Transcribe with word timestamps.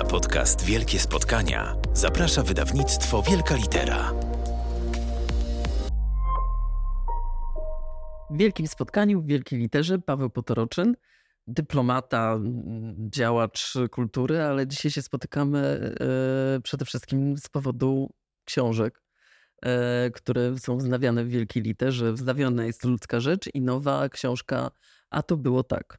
Na 0.00 0.06
podcast 0.06 0.64
Wielkie 0.64 0.98
Spotkania 0.98 1.76
zaprasza 1.92 2.42
wydawnictwo 2.42 3.22
Wielka 3.22 3.56
Litera. 3.56 4.12
W 8.30 8.36
wielkim 8.36 8.66
spotkaniu 8.66 9.22
w 9.22 9.26
Wielkiej 9.26 9.58
Literze 9.58 9.98
Paweł 9.98 10.30
Potoroczyn, 10.30 10.96
dyplomata, 11.46 12.38
działacz 13.10 13.74
kultury, 13.90 14.42
ale 14.42 14.66
dzisiaj 14.66 14.90
się 14.90 15.02
spotykamy 15.02 15.58
e, 15.66 16.60
przede 16.60 16.84
wszystkim 16.84 17.38
z 17.38 17.48
powodu 17.48 18.10
książek, 18.44 19.02
e, 19.62 20.10
które 20.10 20.58
są 20.58 20.76
wznawiane 20.76 21.24
w 21.24 21.28
Wielkiej 21.28 21.62
Literze. 21.62 22.12
Wznawiona 22.12 22.64
jest 22.64 22.84
Ludzka 22.84 23.20
Rzecz 23.20 23.54
i 23.54 23.60
nowa 23.60 24.08
książka 24.08 24.70
A 25.10 25.22
to 25.22 25.36
było 25.36 25.62
tak. 25.62 25.98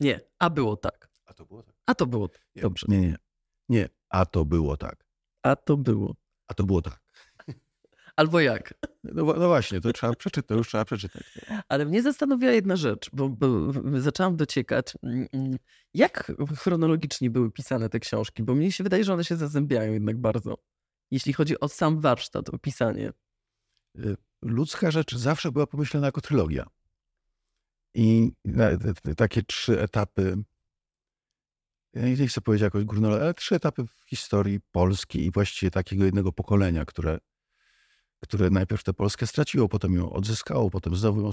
Nie, 0.00 0.20
a 0.38 0.50
było 0.50 0.76
tak. 0.76 1.08
A 1.24 1.34
to 1.34 1.46
było 1.46 1.62
tak? 1.62 1.73
A 1.86 1.94
to 1.94 2.06
było 2.06 2.28
tak. 2.28 2.42
Dobrze. 2.56 2.86
Nie, 2.88 3.00
nie. 3.00 3.16
Nie, 3.68 3.88
a 4.08 4.26
to 4.26 4.44
było 4.44 4.76
tak. 4.76 5.06
A 5.42 5.56
to 5.56 5.76
było. 5.76 6.14
A 6.48 6.54
to 6.54 6.64
było 6.64 6.82
tak. 6.82 7.00
Albo 8.16 8.40
jak? 8.40 8.74
No, 9.04 9.24
no 9.24 9.48
właśnie, 9.48 9.80
to 9.80 9.92
trzeba 9.92 10.14
przeczytać, 10.14 10.48
to 10.48 10.54
już 10.54 10.68
trzeba 10.68 10.84
przeczytać. 10.84 11.22
Ale 11.68 11.86
mnie 11.86 12.02
zastanawia 12.02 12.52
jedna 12.52 12.76
rzecz, 12.76 13.10
bo, 13.12 13.28
bo 13.28 13.48
zaczęłam 14.00 14.36
dociekać, 14.36 14.94
mm, 15.02 15.26
mm, 15.32 15.56
jak 15.94 16.32
chronologicznie 16.56 17.30
były 17.30 17.50
pisane 17.52 17.88
te 17.88 18.00
książki, 18.00 18.42
bo 18.42 18.54
mnie 18.54 18.72
się 18.72 18.84
wydaje, 18.84 19.04
że 19.04 19.14
one 19.14 19.24
się 19.24 19.36
zazębiają 19.36 19.92
jednak 19.92 20.18
bardzo. 20.18 20.58
Jeśli 21.10 21.32
chodzi 21.32 21.60
o 21.60 21.68
sam 21.68 22.00
warsztat, 22.00 22.48
o 22.48 22.58
pisanie. 22.58 23.12
Y, 23.98 24.16
Ludzka 24.42 24.90
rzecz 24.90 25.16
zawsze 25.16 25.52
była 25.52 25.66
pomyślana 25.66 26.06
jako 26.06 26.20
trylogia. 26.20 26.66
I 27.94 28.32
takie 29.16 29.42
trzy 29.42 29.80
etapy, 29.80 30.36
nie 31.94 32.28
chcę 32.28 32.40
powiedzieć 32.40 32.62
jakoś 32.62 32.84
górnolotnie, 32.84 33.24
ale 33.24 33.34
trzy 33.34 33.54
etapy 33.54 33.86
w 33.86 34.08
historii 34.08 34.60
Polski 34.72 35.26
i 35.26 35.30
właściwie 35.30 35.70
takiego 35.70 36.04
jednego 36.04 36.32
pokolenia, 36.32 36.84
które, 36.84 37.18
które 38.20 38.50
najpierw 38.50 38.84
tę 38.84 38.92
Polskę 38.92 39.26
straciło, 39.26 39.68
potem 39.68 39.94
ją 39.94 40.12
odzyskało, 40.12 40.70
potem 40.70 40.96
znowu 40.96 41.20
ją... 41.20 41.30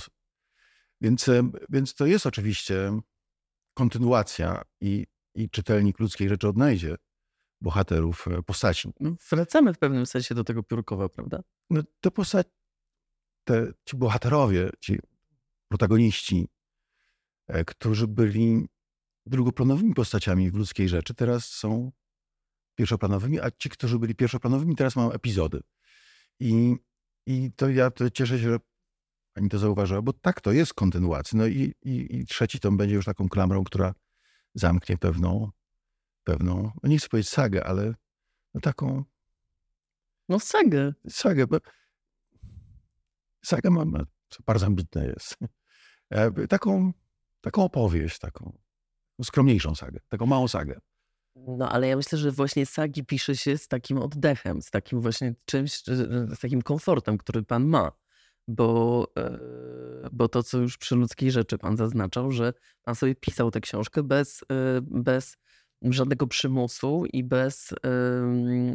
Więc, 1.01 1.29
więc 1.69 1.95
to 1.95 2.05
jest 2.05 2.25
oczywiście 2.25 2.99
kontynuacja 3.73 4.61
i, 4.81 5.07
i 5.35 5.49
czytelnik 5.49 5.99
ludzkiej 5.99 6.29
rzeczy 6.29 6.47
odnajdzie 6.47 6.95
bohaterów, 7.61 8.27
e, 8.27 8.43
postaci. 8.43 8.89
No, 8.99 9.15
wracamy 9.31 9.73
w 9.73 9.79
pewnym 9.79 10.05
sensie 10.05 10.35
do 10.35 10.43
tego 10.43 10.63
Piórkowa, 10.63 11.09
prawda? 11.09 11.41
no, 11.69 11.81
te 12.01 12.11
postać, 12.11 12.47
te, 13.43 13.73
ci 13.85 13.97
bohaterowie, 13.97 14.69
ci 14.79 14.99
protagoniści, 15.67 16.47
e, 17.47 17.65
którzy 17.65 18.07
byli 18.07 18.67
drugoplanowymi 19.25 19.93
postaciami 19.93 20.51
w 20.51 20.55
ludzkiej 20.55 20.89
rzeczy, 20.89 21.13
teraz 21.13 21.45
są 21.45 21.91
pierwszoplanowymi, 22.75 23.39
a 23.39 23.51
ci, 23.51 23.69
którzy 23.69 23.99
byli 23.99 24.15
pierwszoplanowymi, 24.15 24.75
teraz 24.75 24.95
mają 24.95 25.11
epizody. 25.11 25.61
I, 26.39 26.75
i 27.25 27.51
to 27.55 27.69
ja 27.69 27.91
to 27.91 28.09
cieszę 28.09 28.39
się, 28.39 28.49
że 28.49 28.59
pani 29.33 29.49
to 29.49 29.59
zauważyła, 29.59 30.01
bo 30.01 30.13
tak, 30.13 30.41
to 30.41 30.51
jest 30.51 30.73
kontynuacja. 30.73 31.37
No 31.39 31.47
i, 31.47 31.73
i, 31.81 32.17
i 32.19 32.25
trzeci 32.25 32.59
tom 32.59 32.77
będzie 32.77 32.95
już 32.95 33.05
taką 33.05 33.29
klamrą, 33.29 33.63
która 33.63 33.93
zamknie 34.53 34.97
pewną, 34.97 35.51
pewną, 36.23 36.71
no 36.83 36.89
nie 36.89 36.97
chcę 36.97 37.09
powiedzieć 37.09 37.29
sagę, 37.31 37.63
ale 37.63 37.93
no 38.53 38.61
taką 38.61 39.03
No 40.29 40.39
sagę. 40.39 40.93
sagę, 41.09 41.47
bo 41.47 41.57
saga 43.45 43.69
ma, 43.69 43.85
ma 43.85 43.99
bardzo 44.45 44.65
ambitne 44.65 45.05
jest. 45.05 45.37
E, 46.09 46.47
Taką, 46.47 46.93
taką 47.41 47.63
opowieść, 47.63 48.19
taką 48.19 48.57
skromniejszą 49.23 49.75
sagę, 49.75 49.99
taką 50.09 50.25
małą 50.25 50.47
sagę. 50.47 50.79
No 51.35 51.69
ale 51.69 51.87
ja 51.87 51.95
myślę, 51.95 52.17
że 52.17 52.31
właśnie 52.31 52.65
sagi 52.65 53.05
pisze 53.05 53.35
się 53.35 53.57
z 53.57 53.67
takim 53.67 53.97
oddechem, 53.97 54.61
z 54.61 54.69
takim 54.69 55.01
właśnie 55.01 55.35
czymś, 55.45 55.83
z 56.35 56.39
takim 56.39 56.61
komfortem, 56.61 57.17
który 57.17 57.43
pan 57.43 57.65
ma. 57.65 57.91
Bo, 58.47 59.07
e, 59.17 59.39
bo 60.11 60.27
to, 60.27 60.43
co 60.43 60.57
już 60.57 60.77
przy 60.77 60.95
ludzkiej 60.95 61.31
rzeczy 61.31 61.57
pan 61.57 61.77
zaznaczał, 61.77 62.31
że 62.31 62.53
pan 62.83 62.95
sobie 62.95 63.15
pisał 63.15 63.51
tę 63.51 63.61
książkę 63.61 64.03
bez, 64.03 64.43
e, 64.51 64.81
bez 64.81 65.37
żadnego 65.81 66.27
przymusu 66.27 67.05
i 67.13 67.23
bez 67.23 67.73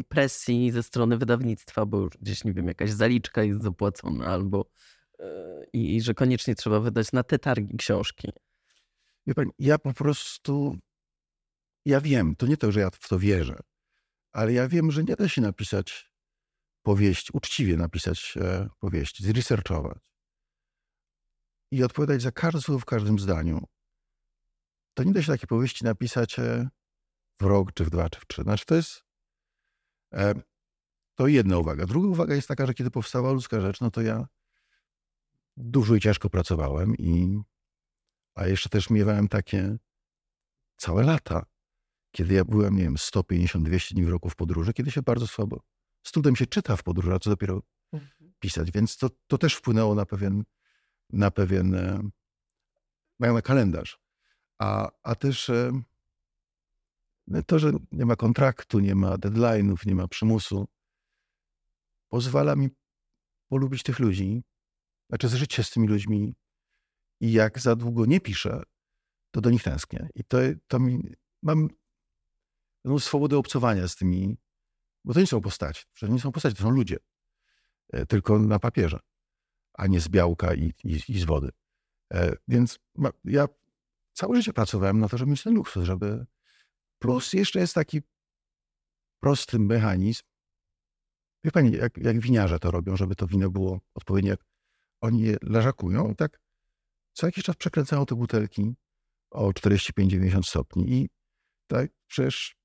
presji 0.09 0.71
ze 0.71 0.83
strony 0.83 1.19
wydawnictwa, 1.19 1.87
bo 1.87 1.99
już 1.99 2.19
gdzieś, 2.19 2.45
nie 2.45 2.53
wiem, 2.53 2.69
jakaś 2.69 2.91
zaliczka 2.91 3.43
jest 3.43 3.63
zapłacona 3.63 4.27
albo 4.27 4.71
e, 5.19 5.65
i, 5.73 5.97
i 5.97 6.01
że 6.03 6.15
koniecznie 6.15 6.55
trzeba 6.55 6.81
wydać 6.81 7.13
na 7.13 7.23
te 7.23 7.39
targi 7.39 7.77
książki. 7.77 8.33
Ja 9.59 9.79
po 9.79 9.95
prostu, 9.95 10.79
ja 11.85 12.01
wiem, 12.01 12.37
to 12.37 12.47
nie 12.47 12.57
to, 12.57 12.73
że 12.73 12.81
ja 12.81 12.91
w 12.91 13.09
to 13.09 13.19
wierzę, 13.19 13.61
ale 14.33 14.53
ja 14.53 14.69
wiem, 14.69 14.91
że 14.91 15.05
nie 15.05 15.17
da 15.17 15.29
się 15.29 15.41
napisać 15.41 16.13
powieści, 16.83 17.31
uczciwie 17.33 17.77
napisać 17.77 18.35
e, 18.41 18.69
powieści, 18.79 19.25
zresearchować 19.25 20.13
i 21.71 21.85
odpowiadać 21.85 22.23
za 22.23 22.33
każde 22.33 22.61
słowo 22.61 22.81
w 22.81 22.85
każdym 22.85 23.19
zdaniu. 23.19 23.65
To 24.95 25.03
nie 25.03 25.13
da 25.13 25.23
się 25.23 25.33
takiej 25.33 25.47
powieści 25.47 25.85
napisać 25.85 26.39
e, 26.39 26.69
w 27.41 27.43
rok, 27.43 27.73
czy 27.73 27.85
w 27.85 27.91
dwa, 27.91 28.11
czy 28.11 28.21
w 28.21 28.27
trzy. 28.27 28.43
Znaczy 28.43 28.65
to 28.67 28.75
jest 28.75 29.05
e, 30.13 30.35
to 31.15 31.27
jedna 31.27 31.59
uwaga. 31.59 31.87
Druga 31.87 32.09
uwaga 32.09 32.35
jest 32.35 32.49
taka, 32.49 32.67
że 32.67 32.75
kiedy 32.75 32.91
powstała 32.91 33.33
ludzka 33.33 33.61
rzecz, 33.61 33.81
no 33.81 33.91
to 33.91 34.03
ja 34.03 34.27
dużo 35.57 35.95
i 35.95 36.01
ciężko 36.01 36.31
pracowałem 36.31 36.97
i 36.97 37.41
a 38.37 38.47
jeszcze 38.47 38.69
też 38.69 38.91
miewałem 38.91 39.29
takie 39.29 39.77
całe 40.77 41.03
lata, 41.03 41.47
kiedy 42.11 42.35
ja 42.35 42.45
byłem, 42.45 42.77
nie 42.77 42.83
wiem, 42.83 42.95
150-200 42.95 43.95
dni 43.95 44.05
w 44.05 44.09
roku 44.09 44.31
w 44.31 44.37
podróży, 44.37 44.73
kiedy 44.73 44.91
się 44.91 45.03
bardzo 45.03 45.27
słabo, 45.27 45.61
z 46.03 46.13
trudem 46.13 46.37
się 46.37 46.47
czyta 46.47 46.77
w 46.77 46.83
podróży, 46.83 47.15
a 47.15 47.19
co 47.19 47.31
dopiero 47.31 47.63
pisać. 48.39 48.71
Więc 48.71 48.97
to, 48.97 49.11
to 49.27 49.39
też 49.39 49.55
wpłynęło 49.55 49.95
na 49.95 50.07
pewien, 50.07 50.45
na 51.11 51.31
pewien, 51.31 51.75
e, 51.75 52.03
na 53.21 53.33
na 53.33 53.43
kalendarz. 53.43 53.99
A, 54.59 54.91
a 55.03 55.15
też 55.15 55.51
e, 55.51 55.83
no 57.27 57.43
to, 57.43 57.59
że 57.59 57.73
nie 57.93 58.07
ma 58.07 58.17
kontraktu, 58.17 58.79
nie 58.79 58.95
ma 58.95 59.17
deadline'ów, 59.17 59.87
nie 59.87 59.95
ma 59.95 60.09
przymusu, 60.09 60.69
pozwala 62.09 62.57
mi 62.57 62.69
polubić 63.49 63.83
tych 63.83 63.99
ludzi, 63.99 64.43
znaczy 65.09 65.29
zżyć 65.29 65.55
się 65.55 65.63
z 65.63 65.71
tymi 65.71 65.89
ludźmi 65.89 66.35
i 67.21 67.33
jak 67.33 67.59
za 67.61 67.77
długo 67.77 68.07
nie 68.07 68.21
piszę, 68.21 68.63
to 69.31 69.41
do 69.41 69.51
nich 69.51 69.63
tęsknię. 69.63 70.09
I 70.15 70.25
to, 70.25 70.39
to 70.67 70.79
mi, 70.79 71.15
mam 71.43 71.69
pewną 72.83 72.99
swobodę 72.99 73.39
obcowania 73.39 73.89
z 73.89 73.97
tymi, 73.97 74.39
bo 75.05 75.15
to 75.15 75.21
nie 75.21 75.27
są 75.27 75.41
postaci. 75.41 75.85
Przecież 75.93 76.15
nie 76.15 76.21
są 76.21 76.33
postaci, 76.33 76.57
to 76.57 76.63
są 76.63 76.71
ludzie. 76.71 76.97
E, 77.93 78.07
Tylko 78.07 78.39
na 78.39 78.59
papierze, 78.59 78.99
a 79.75 79.87
nie 79.87 80.01
z 80.01 80.09
białka 80.09 80.55
i, 80.55 80.73
i, 80.85 81.01
i 81.09 81.21
z 81.21 81.25
wody. 81.25 81.51
E, 82.13 82.37
Więc 82.49 82.79
ma, 82.95 83.11
ja 83.25 83.49
całe 84.13 84.37
życie 84.37 84.53
pracowałem 84.53 85.01
na 85.01 85.09
to, 85.09 85.19
żeby 85.19 85.31
mieć 85.31 85.43
ten 85.43 85.55
luksus, 85.55 85.85
żeby... 85.85 86.27
Plus 86.99 87.33
jeszcze 87.33 87.61
jest 87.61 87.75
taki 87.75 88.03
prosty 89.21 89.59
mechanizm. 89.59 90.23
Wie 91.45 91.51
pani, 91.51 91.73
jak, 91.73 91.99
jak 91.99 92.21
winiarze 92.21 92.59
to 92.59 92.71
robią, 92.71 92.97
żeby 92.97 93.17
to 93.17 93.27
wino 93.27 93.51
było 93.51 93.81
odpowiednie, 93.95 94.31
jak 94.31 94.45
oni 95.01 95.21
je 95.21 95.37
leżakują, 95.43 96.15
tak 96.15 96.41
co 97.17 97.27
jakiś 97.27 97.45
czas 97.45 97.57
przekręcają 97.57 98.07
te 98.07 98.15
butelki 98.15 98.75
o 99.31 99.51
45-90 99.51 100.43
stopni 100.43 100.93
i 100.93 101.09
tak 101.67 101.91
przecież 102.07 102.57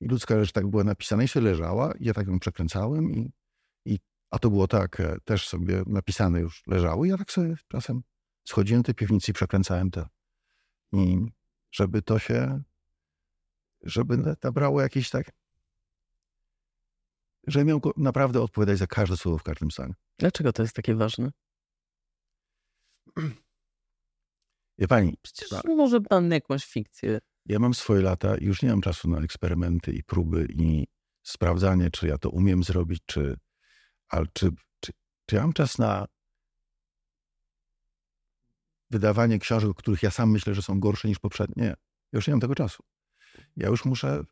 i 0.00 0.08
ludzka 0.08 0.40
rzecz 0.40 0.52
tak 0.52 0.66
była 0.66 0.84
napisana 0.84 1.22
i 1.22 1.28
się 1.28 1.40
leżała, 1.40 1.92
i 1.92 2.04
ja 2.04 2.14
tak 2.14 2.26
ją 2.26 2.38
przekręcałem 2.38 3.12
i, 3.12 3.32
i 3.84 3.98
a 4.30 4.38
to 4.38 4.50
było 4.50 4.68
tak, 4.68 5.00
e, 5.00 5.16
też 5.24 5.48
sobie 5.48 5.82
napisane 5.86 6.40
już 6.40 6.62
leżało 6.66 7.04
i 7.04 7.08
ja 7.08 7.18
tak 7.18 7.32
sobie 7.32 7.54
czasem 7.68 8.02
schodziłem 8.44 8.82
do 8.82 8.86
tej 8.86 8.94
piwnicy 8.94 9.30
i 9.30 9.34
przekręcałem 9.34 9.90
te 9.90 10.08
i 10.92 11.18
żeby 11.70 12.02
to 12.02 12.18
się 12.18 12.62
żeby 13.82 14.36
nabrało 14.42 14.80
jakieś 14.80 15.10
tak 15.10 15.30
że 17.46 17.64
miał 17.64 17.80
naprawdę 17.96 18.42
odpowiadać 18.42 18.78
za 18.78 18.86
każde 18.86 19.16
słowo 19.16 19.38
w 19.38 19.42
każdym 19.42 19.70
zdaniu. 19.70 19.94
Dlaczego 20.18 20.52
to 20.52 20.62
jest 20.62 20.76
takie 20.76 20.94
ważne? 20.94 21.30
Wie 24.78 24.88
pani, 24.88 25.18
Przecież 25.22 25.50
może 25.64 26.00
pan 26.00 26.30
jakąś 26.30 26.64
fikcję. 26.64 27.18
Ja 27.46 27.58
mam 27.58 27.74
swoje 27.74 28.02
lata 28.02 28.36
i 28.36 28.44
już 28.44 28.62
nie 28.62 28.68
mam 28.68 28.80
czasu 28.80 29.10
na 29.10 29.18
eksperymenty 29.18 29.92
i 29.92 30.04
próby 30.04 30.46
i 30.50 30.86
sprawdzanie, 31.22 31.90
czy 31.90 32.08
ja 32.08 32.18
to 32.18 32.30
umiem 32.30 32.62
zrobić, 32.64 33.02
czy, 33.06 33.36
ale 34.08 34.26
czy, 34.32 34.50
czy, 34.80 34.92
czy 35.26 35.36
ja 35.36 35.42
mam 35.42 35.52
czas 35.52 35.78
na 35.78 36.06
wydawanie 38.90 39.38
książek, 39.38 39.70
o 39.70 39.74
których 39.74 40.02
ja 40.02 40.10
sam 40.10 40.30
myślę, 40.30 40.54
że 40.54 40.62
są 40.62 40.80
gorsze 40.80 41.08
niż 41.08 41.18
poprzednie. 41.18 41.62
Nie, 41.62 41.68
ja 41.68 41.76
już 42.12 42.26
nie 42.26 42.32
mam 42.32 42.40
tego 42.40 42.54
czasu. 42.54 42.82
Ja 43.56 43.68
już 43.68 43.84
muszę 43.84 44.24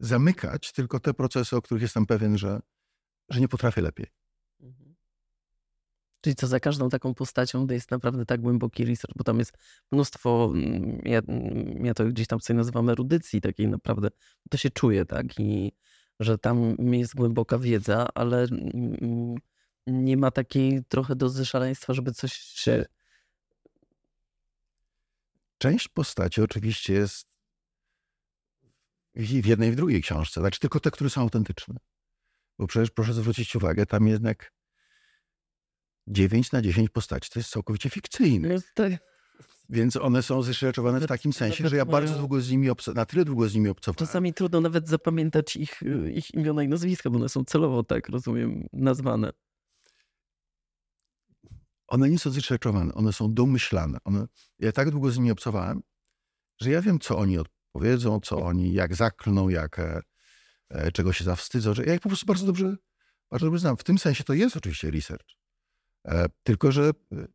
zamykać 0.00 0.72
tylko 0.72 1.00
te 1.00 1.14
procesy, 1.14 1.56
o 1.56 1.62
których 1.62 1.82
jestem 1.82 2.06
pewien, 2.06 2.38
że, 2.38 2.60
że 3.28 3.40
nie 3.40 3.48
potrafię 3.48 3.80
lepiej. 3.80 4.06
Czyli 6.26 6.36
co, 6.36 6.46
za 6.46 6.60
każdą 6.60 6.88
taką 6.88 7.14
postacią 7.14 7.66
jest 7.66 7.90
naprawdę 7.90 8.26
tak 8.26 8.40
głęboki 8.40 8.84
research, 8.84 9.16
bo 9.16 9.24
tam 9.24 9.38
jest 9.38 9.58
mnóstwo, 9.92 10.52
mm, 10.54 11.00
ja, 11.04 11.18
mm, 11.18 11.86
ja 11.86 11.94
to 11.94 12.04
gdzieś 12.04 12.26
tam 12.26 12.40
sobie 12.40 12.56
nazywam 12.56 12.88
erudycji 12.88 13.40
takiej 13.40 13.68
naprawdę, 13.68 14.08
to 14.50 14.56
się 14.56 14.70
czuje, 14.70 15.04
tak, 15.04 15.40
i 15.40 15.72
że 16.20 16.38
tam 16.38 16.76
jest 16.94 17.14
głęboka 17.14 17.58
wiedza, 17.58 18.08
ale 18.14 18.42
mm, 18.42 19.34
nie 19.86 20.16
ma 20.16 20.30
takiej 20.30 20.84
trochę 20.84 21.16
dozy 21.16 21.46
szaleństwa, 21.46 21.94
żeby 21.94 22.12
coś 22.12 22.32
się... 22.32 22.84
Część 25.58 25.88
postaci 25.88 26.42
oczywiście 26.42 26.92
jest 26.92 27.28
w 29.14 29.46
jednej 29.46 29.68
i 29.68 29.72
w 29.72 29.76
drugiej 29.76 30.02
książce, 30.02 30.40
znaczy 30.40 30.60
tylko 30.60 30.80
te, 30.80 30.90
które 30.90 31.10
są 31.10 31.20
autentyczne. 31.20 31.76
Bo 32.58 32.66
przecież 32.66 32.90
proszę 32.90 33.14
zwrócić 33.14 33.56
uwagę, 33.56 33.86
tam 33.86 34.08
jednak 34.08 34.55
9 36.06 36.52
na 36.52 36.62
10 36.62 36.90
postaci 36.90 37.30
to 37.30 37.38
jest 37.38 37.50
całkowicie 37.50 37.90
fikcyjne. 37.90 38.48
Więc 39.68 39.96
one 39.96 40.22
są 40.22 40.42
zrejestrowane 40.42 41.00
w 41.00 41.06
takim 41.06 41.32
sensie, 41.32 41.68
że 41.68 41.76
ja 41.76 41.84
bardzo 41.84 42.18
długo 42.18 42.40
z 42.40 42.50
nimi, 42.50 42.70
obco- 42.70 42.94
na 42.94 43.06
tyle 43.06 43.24
długo 43.24 43.48
z 43.48 43.54
nimi 43.54 43.68
obcowałem. 43.68 44.06
Czasami 44.06 44.34
trudno 44.34 44.60
nawet 44.60 44.88
zapamiętać 44.88 45.56
ich, 45.56 45.80
ich 46.14 46.34
imiona 46.34 46.62
i 46.62 46.68
nazwiska, 46.68 47.10
bo 47.10 47.16
one 47.16 47.28
są 47.28 47.44
celowo, 47.44 47.82
tak 47.82 48.08
rozumiem, 48.08 48.66
nazwane. 48.72 49.32
One 51.88 52.10
nie 52.10 52.18
są 52.18 52.30
zrejestrowane, 52.30 52.94
one 52.94 53.12
są 53.12 53.34
domyślane. 53.34 53.98
One, 54.04 54.26
ja 54.58 54.72
tak 54.72 54.90
długo 54.90 55.10
z 55.10 55.16
nimi 55.16 55.30
obcowałem, 55.30 55.82
że 56.60 56.70
ja 56.70 56.82
wiem, 56.82 56.98
co 57.00 57.18
oni 57.18 57.38
odpowiedzą, 57.38 58.20
co 58.20 58.42
oni, 58.42 58.72
jak 58.72 58.94
zaklną, 58.94 59.48
jak, 59.48 59.78
e, 59.78 60.00
e, 60.68 60.92
czego 60.92 61.12
się 61.12 61.24
zawstydzą, 61.24 61.74
że 61.74 61.84
ja 61.84 61.94
ich 61.94 62.00
po 62.00 62.08
prostu 62.08 62.26
bardzo 62.26 62.46
dobrze, 62.46 62.76
bardzo 63.30 63.46
dobrze 63.46 63.58
znam. 63.58 63.76
W 63.76 63.84
tym 63.84 63.98
sensie 63.98 64.24
to 64.24 64.34
jest 64.34 64.56
oczywiście 64.56 64.90
research. 64.90 65.26
E, 66.06 66.28
tylko, 66.42 66.72
że 66.72 66.90
e, 67.12 67.26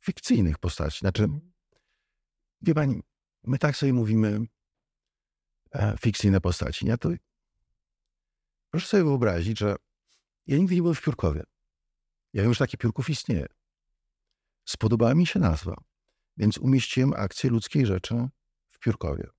fikcyjnych 0.00 0.58
postaci. 0.58 0.98
Znaczy, 0.98 1.28
wie 2.62 2.74
pani, 2.74 3.02
my 3.42 3.58
tak 3.58 3.76
sobie 3.76 3.92
mówimy 3.92 4.40
e, 5.72 5.96
fikcyjne 6.00 6.40
postaci, 6.40 6.86
nie? 6.86 6.98
To 6.98 7.08
proszę 8.70 8.86
sobie 8.86 9.04
wyobrazić, 9.04 9.58
że 9.58 9.76
ja 10.46 10.56
nigdy 10.58 10.74
nie 10.74 10.82
byłem 10.82 10.94
w 10.94 11.02
Piórkowie. 11.02 11.42
Ja 12.32 12.42
wiem, 12.42 12.54
że 12.54 12.58
taki 12.58 12.76
Piórków 12.76 13.10
istnieje. 13.10 13.46
Spodobała 14.64 15.14
mi 15.14 15.26
się 15.26 15.40
nazwa, 15.40 15.76
więc 16.36 16.58
umieściłem 16.58 17.12
akcję 17.16 17.50
ludzkiej 17.50 17.86
rzeczy 17.86 18.28
w 18.70 18.78
Piórkowie. 18.78 19.30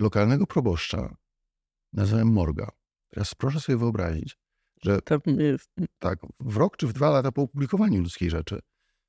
Lokalnego 0.00 0.46
proboszcza 0.46 1.16
nazwałem 1.92 2.32
Morga. 2.32 2.68
Teraz 3.08 3.34
proszę 3.34 3.60
sobie 3.60 3.78
wyobrazić, 3.78 4.36
że 4.84 5.02
Tam 5.02 5.20
jest. 5.26 5.70
tak, 5.98 6.18
w 6.40 6.56
rok 6.56 6.76
czy 6.76 6.86
w 6.86 6.92
dwa 6.92 7.10
lata 7.10 7.32
po 7.32 7.42
opublikowaniu 7.42 8.00
ludzkiej 8.00 8.30
rzeczy 8.30 8.60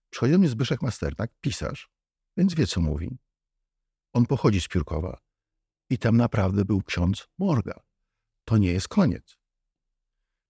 przychodzi 0.09 0.31
do 0.31 0.39
mnie 0.39 0.49
Zbyszek 0.49 0.81
Masternak, 0.81 1.31
pisarz, 1.41 1.89
więc 2.37 2.53
wie, 2.53 2.67
co 2.67 2.81
mówi. 2.81 3.17
On 4.13 4.25
pochodzi 4.25 4.61
z 4.61 4.67
Piórkowa 4.67 5.21
i 5.89 5.97
tam 5.97 6.17
naprawdę 6.17 6.65
był 6.65 6.81
ksiądz 6.81 7.27
Morga. 7.37 7.79
To 8.45 8.57
nie 8.57 8.71
jest 8.71 8.87
koniec. 8.87 9.37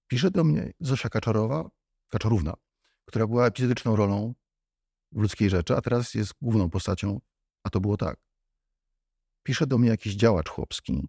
Pisze 0.07 0.31
do 0.31 0.43
mnie 0.43 0.73
Zosia 0.79 1.09
Kaczorowa, 1.09 1.69
Kaczorówna, 2.07 2.53
która 3.05 3.27
była 3.27 3.47
epizodyczną 3.47 3.95
rolą 3.95 4.33
w 5.11 5.21
ludzkiej 5.21 5.49
rzeczy, 5.49 5.75
a 5.75 5.81
teraz 5.81 6.13
jest 6.13 6.33
główną 6.41 6.69
postacią, 6.69 7.19
a 7.63 7.69
to 7.69 7.79
było 7.79 7.97
tak. 7.97 8.19
Pisze 9.43 9.67
do 9.67 9.77
mnie 9.77 9.89
jakiś 9.89 10.15
działacz 10.15 10.49
chłopski, 10.49 11.07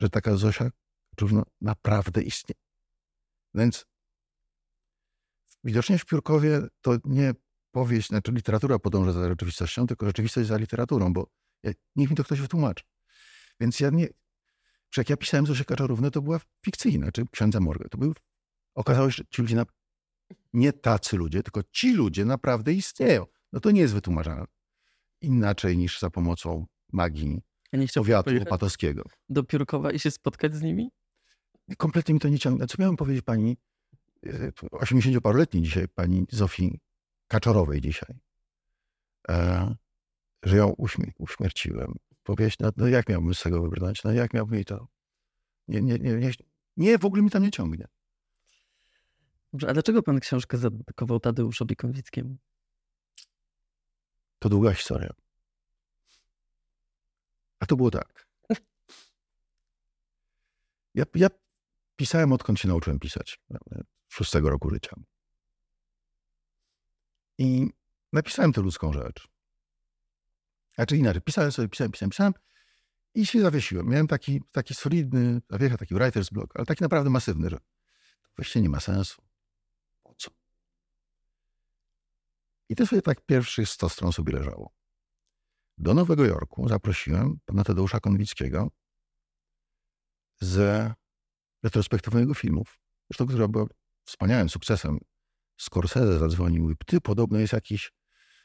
że 0.00 0.10
taka 0.10 0.36
Zosia 0.36 0.70
Kaczorówna 1.10 1.42
naprawdę 1.60 2.22
istnieje. 2.22 2.63
Więc 3.54 3.86
widocznie 5.64 5.98
w 5.98 6.06
Piórkowie 6.06 6.60
to 6.80 6.96
nie 7.04 7.34
powieść, 7.70 8.08
znaczy 8.08 8.32
literatura 8.32 8.78
podąża 8.78 9.12
za 9.12 9.28
rzeczywistością, 9.28 9.86
tylko 9.86 10.06
rzeczywistość 10.06 10.48
za 10.48 10.56
literaturą, 10.56 11.12
bo 11.12 11.30
ja, 11.62 11.72
niech 11.96 12.10
mi 12.10 12.16
to 12.16 12.24
ktoś 12.24 12.40
wytłumaczy. 12.40 12.84
Więc 13.60 13.80
ja 13.80 13.90
nie... 13.90 14.08
Że 14.90 15.00
jak 15.00 15.10
ja 15.10 15.16
pisałem 15.16 15.46
Zosię 15.46 15.64
Kaczarówny, 15.64 16.10
to 16.10 16.22
była 16.22 16.40
fikcyjna, 16.64 17.12
czy 17.12 17.24
księdza 17.32 17.60
Morgę. 17.60 17.88
To 17.88 17.98
był... 17.98 18.14
Okazało 18.74 19.10
się, 19.10 19.16
że 19.16 19.24
ci 19.30 19.42
ludzie, 19.42 19.56
na... 19.56 19.66
nie 20.52 20.72
tacy 20.72 21.16
ludzie, 21.16 21.42
tylko 21.42 21.62
ci 21.72 21.92
ludzie 21.92 22.24
naprawdę 22.24 22.72
istnieją. 22.72 23.26
No 23.52 23.60
to 23.60 23.70
nie 23.70 23.80
jest 23.80 23.94
wytłumaczane 23.94 24.44
inaczej 25.24 25.76
niż 25.76 26.00
za 26.00 26.10
pomocą 26.10 26.66
magii 26.92 27.42
Ja 27.72 27.78
nie 27.78 27.86
powiatu 27.94 28.30
opatowskiego. 28.42 29.02
do 29.28 29.44
Piórkowa 29.44 29.92
i 29.92 29.98
się 29.98 30.10
spotkać 30.10 30.54
z 30.54 30.62
nimi? 30.62 30.90
Kompletnie 31.76 32.14
mi 32.14 32.20
to 32.20 32.28
nie 32.28 32.38
ciągnie. 32.38 32.66
Co 32.66 32.76
miałem 32.78 32.96
powiedzieć 32.96 33.24
pani, 33.24 33.56
e, 34.26 34.50
80-paroletniej 34.72 35.62
dzisiaj, 35.62 35.88
pani 35.88 36.26
Zofii 36.30 36.80
Kaczorowej 37.28 37.80
dzisiaj, 37.80 38.18
e, 39.28 39.74
że 40.42 40.56
ją 40.56 40.72
uśmie- 40.72 41.12
uśmierciłem. 41.18 41.94
Powiedzieć, 42.22 42.58
no, 42.58 42.70
no 42.76 42.88
jak 42.88 43.08
miałbym 43.08 43.34
z 43.34 43.42
tego 43.42 43.62
wybrnąć? 43.62 44.04
No 44.04 44.12
jak 44.12 44.34
miałbym 44.34 44.54
jej 44.54 44.64
to... 44.64 44.86
Nie, 45.68 45.82
nie, 45.82 45.98
nie, 45.98 46.14
nie, 46.14 46.30
nie, 46.76 46.98
w 46.98 47.04
ogóle 47.04 47.22
mi 47.22 47.30
tam 47.30 47.42
nie 47.42 47.50
ciągnie. 47.50 47.86
Dobrze, 49.52 49.68
a 49.68 49.72
dlaczego 49.72 50.02
pan 50.02 50.20
książkę 50.20 50.58
zadedykował 50.58 51.20
Tadeuszowi 51.20 51.76
Konwickiemu? 51.76 52.36
To 54.38 54.48
długa 54.48 54.72
historia. 54.72 55.10
A 57.60 57.66
to 57.66 57.76
było 57.76 57.90
tak. 57.90 58.28
Ja, 60.94 61.04
ja 61.14 61.28
pisałem 61.96 62.32
odkąd 62.32 62.60
się 62.60 62.68
nauczyłem 62.68 62.98
pisać. 62.98 63.40
Szóstego 64.08 64.50
roku 64.50 64.70
życia. 64.70 64.96
I 67.38 67.70
napisałem 68.12 68.52
tę 68.52 68.60
ludzką 68.60 68.92
rzecz. 68.92 69.28
Znaczy 70.74 70.96
inaczej, 70.96 71.22
pisałem 71.22 71.52
sobie, 71.52 71.68
pisałem, 71.68 71.92
pisałem, 71.92 72.10
pisałem 72.10 72.32
i 73.14 73.26
się 73.26 73.40
zawiesiłem. 73.40 73.88
Miałem 73.88 74.06
taki, 74.06 74.42
taki 74.52 74.74
solidny, 74.74 75.40
zawiesza, 75.50 75.76
taki 75.76 75.94
writer's 75.94 76.32
block, 76.32 76.56
ale 76.56 76.66
taki 76.66 76.82
naprawdę 76.82 77.10
masywny, 77.10 77.50
że 77.50 77.56
to 77.56 77.64
właściwie 78.36 78.62
nie 78.62 78.68
ma 78.68 78.80
sensu. 78.80 79.22
Po 80.02 80.14
co? 80.18 80.30
I 82.68 82.76
to 82.76 82.86
sobie 82.86 83.02
tak 83.02 83.20
pierwszych 83.20 83.68
100 83.68 83.88
stron 83.88 84.12
sobie 84.12 84.32
leżało. 84.32 84.72
Do 85.78 85.94
Nowego 85.94 86.24
Jorku 86.24 86.68
zaprosiłem 86.68 87.38
pana 87.44 87.64
Tadeusza 87.64 88.00
Konwickiego 88.00 88.70
z 90.40 90.92
retrospektywą 91.64 92.18
jego 92.18 92.34
filmów, 92.34 92.78
zresztą 93.10 93.26
która 93.26 93.48
była 93.48 93.66
wspaniałym 94.04 94.48
sukcesem. 94.48 94.98
Scorsese 95.56 96.18
zadzwonił 96.18 96.58
i 96.58 96.62
mówi, 96.62 96.76
ty 96.86 97.00
podobno 97.00 97.38
jest 97.38 97.52
jakiś 97.52 97.92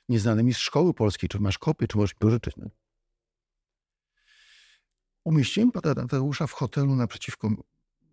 nieznany 0.09 0.43
mistrz 0.43 0.63
szkoły 0.63 0.93
polskiej, 0.93 1.29
czy 1.29 1.39
masz 1.39 1.57
kopie, 1.57 1.87
czy 1.87 1.97
możesz 1.97 2.15
mi 2.15 2.19
pożyczyć. 2.19 2.57
No. 2.57 2.69
Umieściłem 5.23 5.71
pana 5.71 5.95
Tadeusza 5.95 6.47
w 6.47 6.51
hotelu 6.51 6.95
naprzeciwko 6.95 7.49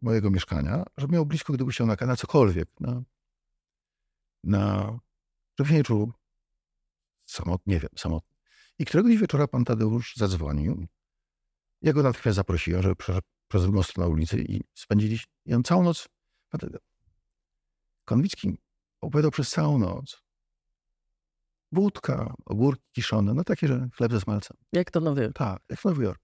mojego 0.02 0.30
mieszkania, 0.30 0.84
żeby 0.96 1.14
miał 1.14 1.26
blisko, 1.26 1.52
gdyby 1.52 1.72
chciał 1.72 1.86
na, 1.86 1.96
na 2.00 2.16
cokolwiek, 2.16 2.68
na, 2.80 3.02
na, 4.44 4.98
żeby 5.58 5.70
się 5.70 5.74
nie 5.76 5.84
czuł 5.84 6.12
samotny, 7.26 7.72
nie 7.74 7.80
wiem, 7.80 7.90
samotny. 7.96 8.36
I 8.78 8.84
któregoś 8.84 9.16
wieczora 9.16 9.48
pan 9.48 9.64
Tadeusz 9.64 10.16
zadzwonił. 10.16 10.86
Ja 11.82 11.92
go 11.92 12.02
natychmiast 12.02 12.36
zaprosiłem, 12.36 12.82
żeby 12.82 12.96
przez 13.48 13.62
drugą 13.62 13.82
stronę 13.82 14.08
ulicy 14.10 14.42
i 14.42 14.60
spędziliśmy. 14.74 15.32
I 15.46 15.54
on 15.54 15.62
całą 15.62 15.82
noc. 15.82 16.08
Konwicki 18.04 18.58
opowiadał 19.00 19.30
przez 19.30 19.50
całą 19.50 19.78
noc. 19.78 20.22
Wódka, 21.72 22.34
ogórki 22.44 22.84
kiszone, 22.92 23.34
no 23.34 23.44
takie, 23.44 23.68
że 23.68 23.88
chleb 23.96 24.12
ze 24.12 24.20
smalcem. 24.20 24.56
Jak 24.72 24.90
to 24.90 25.00
nowy? 25.00 25.32
Tak, 25.32 25.62
jak 25.68 25.80
w 25.80 25.84
Nowy 25.84 26.04
Jork. 26.04 26.20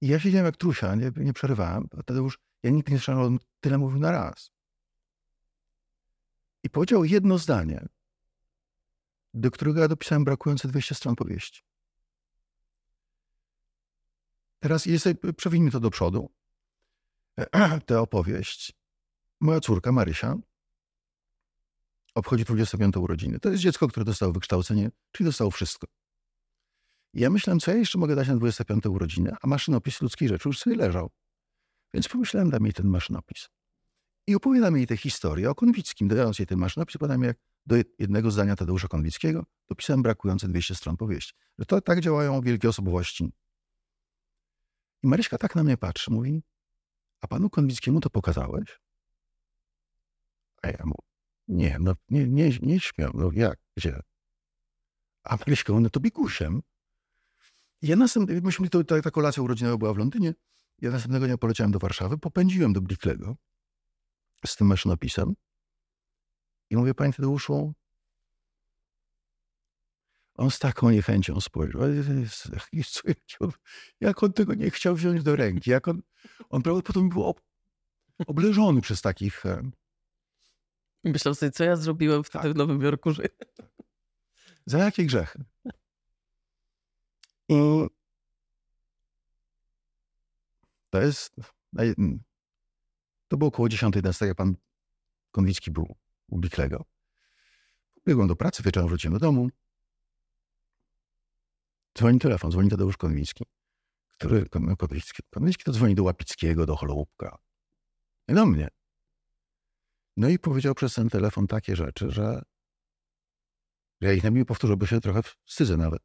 I 0.00 0.08
ja 0.08 0.20
siedziałem 0.20 0.46
jak 0.46 0.56
trusia, 0.56 0.94
nie, 0.94 1.10
nie 1.16 1.32
przerywałem. 1.32 1.88
A 1.98 2.02
Tadeusz, 2.02 2.38
ja 2.62 2.70
nigdy 2.70 2.92
nie 2.92 2.98
słyszałem, 2.98 3.38
tyle 3.60 3.78
mówił 3.78 4.00
na 4.00 4.10
raz. 4.12 4.50
I 6.62 6.70
powiedział 6.70 7.04
jedno 7.04 7.38
zdanie, 7.38 7.86
do 9.34 9.50
którego 9.50 9.80
ja 9.80 9.88
dopisałem 9.88 10.24
brakujące 10.24 10.68
200 10.68 10.94
stron 10.94 11.16
powieści. 11.16 11.62
Teraz 14.64 14.86
jest, 14.86 15.08
przewinijmy 15.36 15.70
to 15.70 15.80
do 15.80 15.90
przodu. 15.90 16.30
Tę 17.86 18.00
opowieść. 18.00 18.72
Moja 19.40 19.60
córka 19.60 19.92
Marysia 19.92 20.36
obchodzi 22.14 22.44
25 22.44 22.96
urodziny. 22.96 23.40
To 23.40 23.48
jest 23.48 23.62
dziecko, 23.62 23.88
które 23.88 24.04
dostało 24.04 24.32
wykształcenie, 24.32 24.90
czyli 25.12 25.24
dostało 25.24 25.50
wszystko. 25.50 25.86
I 27.14 27.20
ja 27.20 27.30
myślałem, 27.30 27.60
co 27.60 27.70
ja 27.70 27.76
jeszcze 27.76 27.98
mogę 27.98 28.16
dać 28.16 28.28
na 28.28 28.36
25 28.36 28.86
urodziny, 28.86 29.32
a 29.42 29.46
maszynopis 29.46 30.02
ludzkiej 30.02 30.28
rzeczy 30.28 30.48
już 30.48 30.58
sobie 30.58 30.76
leżał. 30.76 31.10
Więc 31.94 32.08
pomyślałem, 32.08 32.50
dam 32.50 32.64
jej 32.64 32.72
ten 32.72 32.86
maszynopis. 32.86 33.48
I 34.26 34.34
opowiadam 34.34 34.76
jej 34.76 34.86
tę 34.86 34.96
historię 34.96 35.50
o 35.50 35.54
Konwickim, 35.54 36.08
dodając 36.08 36.38
jej 36.38 36.46
ten 36.46 36.58
maszynopis, 36.58 36.96
opowiadam 36.96 37.22
jak 37.22 37.36
do 37.66 37.76
jednego 37.98 38.30
zdania 38.30 38.56
Tadeusza 38.56 38.88
Konwickiego 38.88 39.44
dopisałem 39.68 40.02
brakujące 40.02 40.48
200 40.48 40.74
stron 40.74 40.96
powieści. 40.96 41.34
Że 41.58 41.64
to 41.64 41.80
tak 41.80 42.00
działają 42.00 42.40
wielkie 42.40 42.68
osobowości. 42.68 43.32
I 45.04 45.06
Maryśka 45.06 45.38
tak 45.38 45.54
na 45.54 45.64
mnie 45.64 45.76
patrzy, 45.76 46.10
mówi, 46.10 46.42
a 47.20 47.26
panu 47.26 47.50
Konwickiemu 47.50 48.00
to 48.00 48.10
pokazałeś? 48.10 48.80
A 50.62 50.68
ja 50.68 50.84
mu, 50.84 50.94
nie, 51.48 51.76
no 51.80 51.92
nie, 52.10 52.28
nie, 52.28 52.50
nie 52.62 52.80
śmiał, 52.80 53.10
no 53.14 53.30
jak, 53.32 53.58
gdzie? 53.76 54.00
A 55.24 55.36
Maryśka, 55.36 55.72
no 55.80 55.90
to 55.90 56.00
bikusiem. 56.00 56.62
I 57.82 57.86
ja 57.86 57.96
następnie, 57.96 58.40
myśmy, 58.40 58.68
to, 58.68 58.84
ta, 58.84 59.02
ta 59.02 59.10
kolacja 59.10 59.42
urodzinowa 59.42 59.76
była 59.76 59.94
w 59.94 59.98
Londynie, 59.98 60.34
ja 60.80 60.90
następnego 60.90 61.26
dnia 61.26 61.38
poleciałem 61.38 61.72
do 61.72 61.78
Warszawy, 61.78 62.18
popędziłem 62.18 62.72
do 62.72 62.80
Bricklego 62.80 63.36
z 64.46 64.56
tym 64.56 64.66
maszynopisem 64.66 65.34
i 66.70 66.76
mówię, 66.76 66.94
panie 66.94 67.12
Tadeuszu, 67.12 67.74
on 70.34 70.50
z 70.50 70.58
taką 70.58 70.90
niechęcią 70.90 71.40
spojrzał. 71.40 71.82
Jak 74.00 74.22
on- 74.22 74.32
tego 74.32 74.54
nie 74.54 74.70
chciał 74.70 74.94
wziąć 74.94 75.22
do 75.22 75.36
ręki. 75.36 75.70
Jak 75.70 75.88
on, 75.88 76.02
on 76.48 76.62
prawdopodobnie 76.62 77.08
był 77.08 77.24
ob, 77.24 77.40
obleżony 78.26 78.80
przez 78.80 79.02
takich... 79.02 79.46
e, 79.46 79.70
Myślał 81.04 81.34
sobie, 81.34 81.52
co 81.52 81.64
ja 81.64 81.76
zrobiłem 81.76 82.24
wtedy 82.24 82.42
Tak. 82.44 82.52
w 82.52 82.56
Nowym 82.56 82.82
Jorku, 82.82 83.10
że... 83.12 83.22
Za 84.66 84.78
jakie 84.78 85.04
grzechy? 85.06 85.44
I 87.48 87.54
to 90.90 91.00
jest. 91.00 91.36
naj- 91.74 92.18
To 93.28 93.36
było 93.36 93.48
około 93.48 93.68
10 93.68 93.96
11, 93.96 94.26
jak 94.26 94.36
pan 94.36 94.56
Konwicki 95.30 95.70
był 95.70 95.96
u 96.28 96.38
Biklego. 96.38 96.84
Biegłem 98.06 98.28
do 98.28 98.36
pracy, 98.36 98.62
wieczorem 98.62 98.88
wróciłem 98.88 99.12
do 99.14 99.20
domu. 99.20 99.48
Dzwoni 101.98 102.18
telefon, 102.18 102.50
dzwoni 102.50 102.70
Tadeusz 102.70 102.96
Konwicki, 102.96 103.44
który, 104.12 104.48
Kon- 104.48 104.76
Konwicki, 104.76 105.22
Konwicki 105.30 105.64
to 105.64 105.72
dzwoni 105.72 105.94
do 105.94 106.02
Łapickiego, 106.02 106.66
do 106.66 106.76
Holoubka 106.76 107.38
i 108.28 108.34
do 108.34 108.46
mnie. 108.46 108.68
No 110.16 110.28
i 110.28 110.38
powiedział 110.38 110.74
przez 110.74 110.94
ten 110.94 111.08
telefon 111.08 111.46
takie 111.46 111.76
rzeczy, 111.76 112.10
że 112.10 112.42
ja 114.00 114.12
ich 114.12 114.22
najmniej 114.22 114.44
powtórzę, 114.44 114.76
bo 114.76 114.86
się 114.86 115.00
trochę 115.00 115.20
wstydzę 115.44 115.76
nawet. 115.76 116.02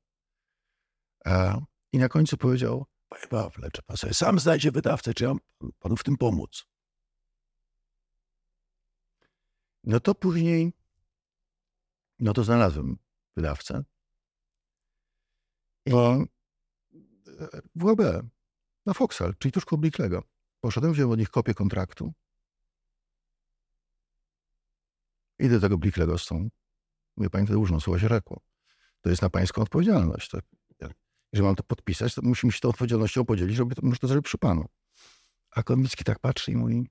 A, 1.25 1.59
I 1.91 1.97
na 1.97 2.09
końcu 2.09 2.37
powiedział, 2.37 2.85
panie 3.09 3.27
Pawle, 3.27 3.71
czy 3.71 3.81
pan 3.83 3.97
sobie 3.97 4.13
sam 4.13 4.39
znajdzie 4.39 4.71
wydawcę, 4.71 5.13
czy 5.13 5.23
ja 5.23 5.29
mam 5.29 5.39
panu 5.79 5.95
w 5.95 6.03
tym 6.03 6.17
pomóc? 6.17 6.65
No 9.83 9.99
to 9.99 10.15
później, 10.15 10.73
no 12.19 12.33
to 12.33 12.43
znalazłem 12.43 12.97
wydawcę. 13.35 13.83
E, 15.97 16.25
WB 17.75 18.01
na 18.85 18.93
Foxal, 18.93 19.33
czyli 19.39 19.51
tuż 19.51 19.65
koło 19.65 19.81
Bicklego. 19.81 20.23
Poszedłem, 20.61 20.93
wziąłem 20.93 21.11
od 21.11 21.19
nich 21.19 21.29
kopię 21.29 21.53
kontraktu. 21.53 22.13
I 25.39 25.49
do 25.49 25.59
tego 25.59 25.77
Bicklego 25.77 26.17
z 26.17 26.25
tą 26.25 26.49
Mówię, 27.19 27.29
panie 27.29 27.47
Tadeusz, 27.47 27.71
no 27.71 27.79
słowo 27.79 27.99
się 27.99 28.07
rzekło. 28.07 28.41
To 29.01 29.09
jest 29.09 29.21
na 29.21 29.29
pańską 29.29 29.61
odpowiedzialność. 29.61 30.31
Ja- 30.79 30.89
jeżeli 31.33 31.45
mam 31.47 31.55
to 31.55 31.63
podpisać, 31.63 32.15
to 32.15 32.21
musimy 32.21 32.51
się 32.51 32.59
tą 32.59 32.69
odpowiedzialnością 32.69 33.25
podzielić, 33.25 33.55
żeby 33.55 33.75
to, 33.75 33.81
może 33.83 33.99
to 33.99 34.07
zrobić 34.07 34.25
przy 34.25 34.37
panu. 34.37 34.65
A 35.51 35.63
Konwicki 35.63 36.03
tak 36.03 36.19
patrzy 36.19 36.51
i 36.51 36.55
mówi, 36.55 36.89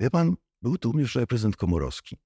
wie 0.00 0.10
pan, 0.10 0.36
był 0.62 0.78
tu 0.78 0.92
również 0.92 1.14
reprezent 1.14 1.56
Komorowski. 1.56 2.16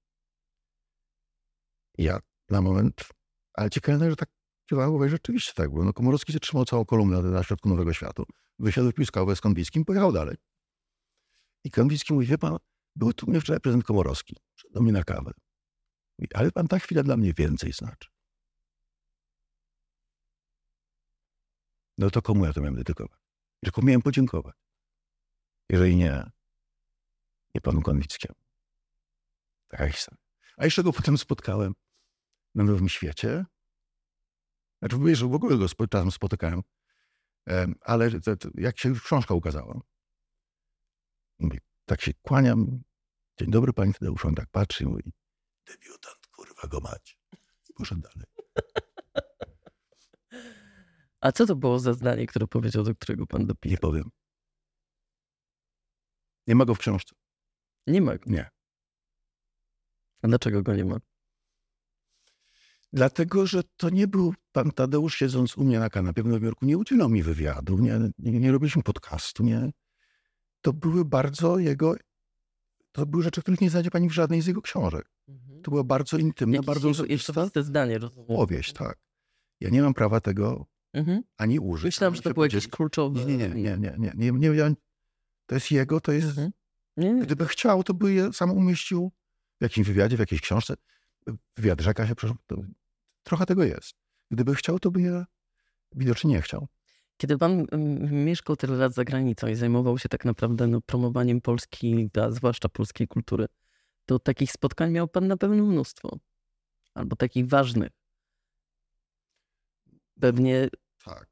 Ja 1.97 2.19
na 2.49 2.61
moment, 2.61 3.09
ale 3.53 3.69
ci 3.69 3.81
kelnerzy 3.81 4.15
tak 4.15 4.29
kiwałem 4.69 4.89
głową, 4.91 5.05
i 5.05 5.09
rzeczywiście 5.09 5.53
tak 5.53 5.69
było. 5.69 5.85
No, 5.85 5.93
Komorowski 5.93 6.33
zatrzymał 6.33 6.65
całą 6.65 6.85
kolumnę 6.85 7.21
na 7.21 7.43
środku 7.43 7.69
Nowego 7.69 7.93
Światu. 7.93 8.25
Wysiadł 8.59 8.91
w 8.91 8.93
piskałę 8.93 9.35
z 9.35 9.41
Konwickim, 9.41 9.85
pojechał 9.85 10.11
dalej. 10.11 10.35
I 11.63 11.71
Konwicki 11.71 12.13
mówi, 12.13 12.25
wie 12.25 12.37
pan, 12.37 12.57
był 12.95 13.13
tu 13.13 13.25
również 13.25 13.47
reprezent 13.49 13.83
Komorowski. 13.83 14.35
Przyszedł 14.55 14.73
do 14.73 14.81
mnie 14.81 14.91
na 14.91 15.03
kawę. 15.03 15.31
Mówi, 16.19 16.29
ale 16.33 16.51
pan 16.51 16.67
ta 16.67 16.79
chwila 16.79 17.03
dla 17.03 17.17
mnie 17.17 17.33
więcej 17.33 17.73
znaczy. 17.73 18.09
No 21.97 22.09
to 22.09 22.21
komu 22.21 22.45
ja 22.45 22.53
to 22.53 22.61
miałem 22.61 22.75
dedykować? 22.75 23.19
Że 23.63 23.71
komu 23.71 23.87
miałem 23.87 24.01
podziękować? 24.01 24.55
Jeżeli 25.69 25.95
nie, 25.95 26.29
nie 27.55 27.61
panu 27.61 27.81
Konwickiemu. 27.81 28.39
Taka 29.67 29.87
historia. 29.87 30.21
A 30.57 30.65
jeszcze 30.65 30.83
go 30.83 30.93
potem 30.93 31.17
spotkałem 31.17 31.73
na 32.55 32.63
Nowym 32.63 32.89
Świecie. 32.89 33.45
Znaczy, 34.79 35.15
że 35.15 35.27
w 35.27 35.33
ogóle 35.33 35.57
go 35.57 35.67
czasem 35.89 36.11
spotykałem. 36.11 36.61
Em, 37.45 37.75
Ale 37.81 38.09
jak 38.55 38.79
się 38.79 38.89
już 38.89 39.03
książka 39.03 39.33
ukazała, 39.33 39.81
mówię, 41.39 41.59
tak 41.85 42.01
się 42.01 42.11
kłaniam. 42.21 42.83
Dzień 43.39 43.51
dobry, 43.51 43.73
panie 43.73 43.93
Tadeusz. 43.93 44.25
On 44.25 44.35
tak 44.35 44.49
patrzy 44.51 44.83
i 44.83 44.87
mówi, 44.87 45.11
debiutant, 45.67 46.27
kurwa, 46.31 46.67
go 46.67 46.79
mać. 46.79 47.17
I 47.69 47.73
poszedł 47.73 48.01
dalej. 48.01 48.27
A 51.21 51.31
co 51.31 51.45
to 51.45 51.55
było 51.55 51.79
za 51.79 51.93
zdanie, 51.93 52.27
które 52.27 52.47
powiedział, 52.47 52.83
do 52.83 52.95
którego 52.95 53.27
pan 53.27 53.41
Nie 53.41 53.47
dopisał? 53.47 53.79
powiem. 53.79 54.09
Nie 56.47 56.55
ma 56.55 56.65
go 56.65 56.75
w 56.75 56.79
książce. 56.79 57.15
Nie 57.87 58.01
ma 58.01 58.17
go. 58.17 58.23
Nie. 58.27 58.49
A 60.21 60.27
dlaczego 60.27 60.63
go 60.63 60.75
nie 60.75 60.85
ma? 60.85 60.97
Dlatego, 62.93 63.47
że 63.47 63.63
to 63.77 63.89
nie 63.89 64.07
był 64.07 64.33
pan 64.51 64.71
Tadeusz 64.71 65.15
siedząc 65.15 65.57
u 65.57 65.63
mnie 65.63 65.79
na 65.79 65.89
kanapie 65.89 66.23
w 66.23 66.25
Nowym 66.25 66.43
Jorku, 66.43 66.65
nie 66.65 66.77
udzielał 66.77 67.09
mi 67.09 67.23
wywiadu, 67.23 67.77
nie, 67.77 67.99
nie, 68.19 68.39
nie 68.39 68.51
robiliśmy 68.51 68.83
podcastu, 68.83 69.43
nie. 69.43 69.71
To 70.61 70.73
były 70.73 71.05
bardzo 71.05 71.59
jego, 71.59 71.95
to 72.91 73.05
były 73.05 73.23
rzeczy, 73.23 73.41
których 73.41 73.61
nie 73.61 73.69
znajdzie 73.69 73.91
pani 73.91 74.09
w 74.09 74.13
żadnej 74.13 74.41
z 74.41 74.47
jego 74.47 74.61
książek. 74.61 75.11
Mhm. 75.27 75.61
To 75.61 75.71
było 75.71 75.83
bardzo 75.83 76.17
intymna, 76.17 76.55
Jakiś 76.55 76.67
bardzo 76.67 76.89
osobista. 76.89 77.49
Zdanie, 77.61 77.97
rozumiem. 77.97 78.27
Powieść, 78.27 78.73
tak. 78.73 78.97
Ja 79.59 79.69
nie 79.69 79.81
mam 79.81 79.93
prawa 79.93 80.19
tego 80.19 80.65
mhm. 80.93 81.23
ani 81.37 81.59
użyć. 81.59 81.85
Myślałam, 81.85 82.15
że 82.15 82.21
to 82.21 82.33
było 82.33 82.45
jakieś 82.45 82.67
kluczowe. 82.67 83.25
Nie, 83.25 83.37
nie, 83.37 83.49
nie, 83.49 83.77
nie, 83.77 83.95
nie, 83.97 84.11
nie, 84.15 84.31
nie, 84.31 84.49
nie, 84.49 84.75
To 85.45 85.55
jest 85.55 85.71
jego, 85.71 86.01
to 86.01 86.11
jest... 86.11 86.27
Mhm. 86.27 86.51
Nie, 86.97 87.13
nie. 87.13 87.21
Gdyby 87.21 87.47
chciał, 87.47 87.83
to 87.83 87.93
by 87.93 88.13
je 88.13 88.33
sam 88.33 88.51
umieścił 88.51 89.11
w 89.59 89.63
jakimś 89.63 89.87
wywiadzie, 89.87 90.17
w 90.17 90.19
jakiejś 90.19 90.41
książce 90.41 90.75
wywiad 91.57 91.81
rzeka 91.81 92.07
się, 92.07 92.15
przepraszam, 92.15 92.37
trochę 93.29 93.45
tego 93.45 93.63
jest. 93.63 93.93
Gdyby 94.31 94.55
chciał, 94.55 94.79
to 94.79 94.91
by 94.91 95.01
je 95.01 95.25
widocznie 95.95 96.29
nie 96.29 96.41
chciał. 96.41 96.67
Kiedy 97.17 97.37
pan 97.37 97.65
mm, 97.71 98.25
mieszkał 98.25 98.55
tyle 98.55 98.77
lat 98.77 98.93
za 98.93 99.03
granicą 99.03 99.47
i 99.47 99.55
zajmował 99.55 99.97
się 99.97 100.09
tak 100.09 100.25
naprawdę 100.25 100.67
no, 100.67 100.81
promowaniem 100.81 101.41
Polski, 101.41 102.09
a 102.21 102.31
zwłaszcza 102.31 102.69
polskiej 102.69 103.07
kultury, 103.07 103.45
to 104.05 104.19
takich 104.19 104.51
spotkań 104.51 104.91
miał 104.91 105.07
pan 105.07 105.27
na 105.27 105.37
pewno 105.37 105.63
mnóstwo. 105.63 106.17
Albo 106.93 107.15
takich 107.15 107.47
ważnych. 107.47 107.89
Pewnie 110.19 110.67
Tak. 111.05 111.27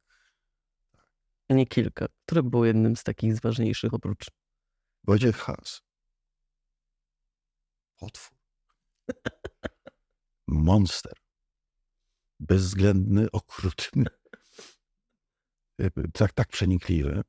nie 1.49 1.65
kilka. 1.65 2.05
Które 2.25 2.43
było 2.43 2.65
jednym 2.65 2.95
z 2.95 3.03
takich 3.03 3.35
z 3.35 3.41
ważniejszych 3.41 3.93
oprócz 3.93 4.25
Wojciech 5.03 5.37
Has. 5.37 5.81
Potwór. 7.99 8.37
Monster. 10.47 11.26
Bezwzględny, 12.39 13.31
okrutny. 13.31 14.05
Tak, 16.13 16.33
tak 16.33 16.47
przenikliwy. 16.47 17.21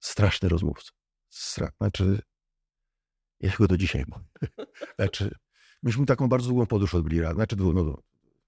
Straszny 0.00 0.48
rozmówca. 0.48 0.92
Stra... 1.28 1.70
Znaczy, 1.80 2.22
ja 3.40 3.52
go 3.56 3.68
do 3.68 3.76
dzisiaj 3.76 4.04
boję. 4.08 4.24
Znaczy, 4.98 5.34
myśmy 5.82 6.06
taką 6.06 6.28
bardzo 6.28 6.48
długą 6.48 6.66
podróż 6.66 6.94
odbyli. 6.94 7.18
Znaczy, 7.34 7.56
dłu- 7.56 7.74
no, 7.74 8.02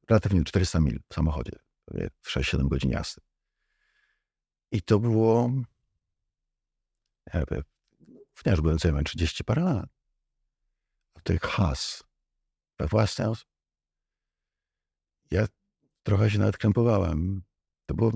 relatywnie 0.09 0.45
400 0.45 0.81
mil 0.81 1.01
w 1.09 1.15
samochodzie. 1.15 1.53
Prawie 1.85 2.11
6-7 2.27 2.69
godzin 2.69 2.91
jazdy. 2.91 3.21
I 4.71 4.83
to 4.83 4.99
było. 4.99 5.51
Ja 7.35 7.45
wiem, 7.51 7.63
wciąż 8.35 8.61
byłem 8.61 8.79
co 8.79 8.89
ja 8.89 8.93
miałem 8.93 9.05
30 9.05 9.45
parę 9.45 9.63
lat. 9.63 9.91
Jak 11.29 11.47
has. 11.47 12.06
We 12.79 12.87
własny 12.87 13.25
Ja 15.31 15.47
trochę 16.03 16.31
się 16.31 16.39
nawet 16.39 16.57
krępowałem. 16.57 17.43
To 17.87 17.95
było. 17.95 18.13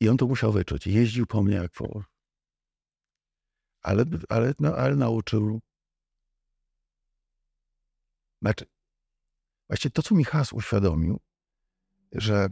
I 0.00 0.08
on 0.08 0.16
to 0.16 0.26
musiał 0.26 0.52
wyczuć. 0.52 0.86
Jeździł 0.86 1.26
po 1.26 1.42
mnie 1.42 1.54
jak 1.54 1.72
po. 1.72 2.04
Ale, 3.82 4.04
ale, 4.28 4.54
no, 4.58 4.76
ale 4.76 4.96
nauczył. 4.96 5.60
Znaczy, 8.42 8.66
właściwie 9.68 9.92
to, 9.92 10.02
co 10.02 10.14
mi 10.14 10.24
Has 10.24 10.52
uświadomił, 10.52 11.20
że 12.12 12.48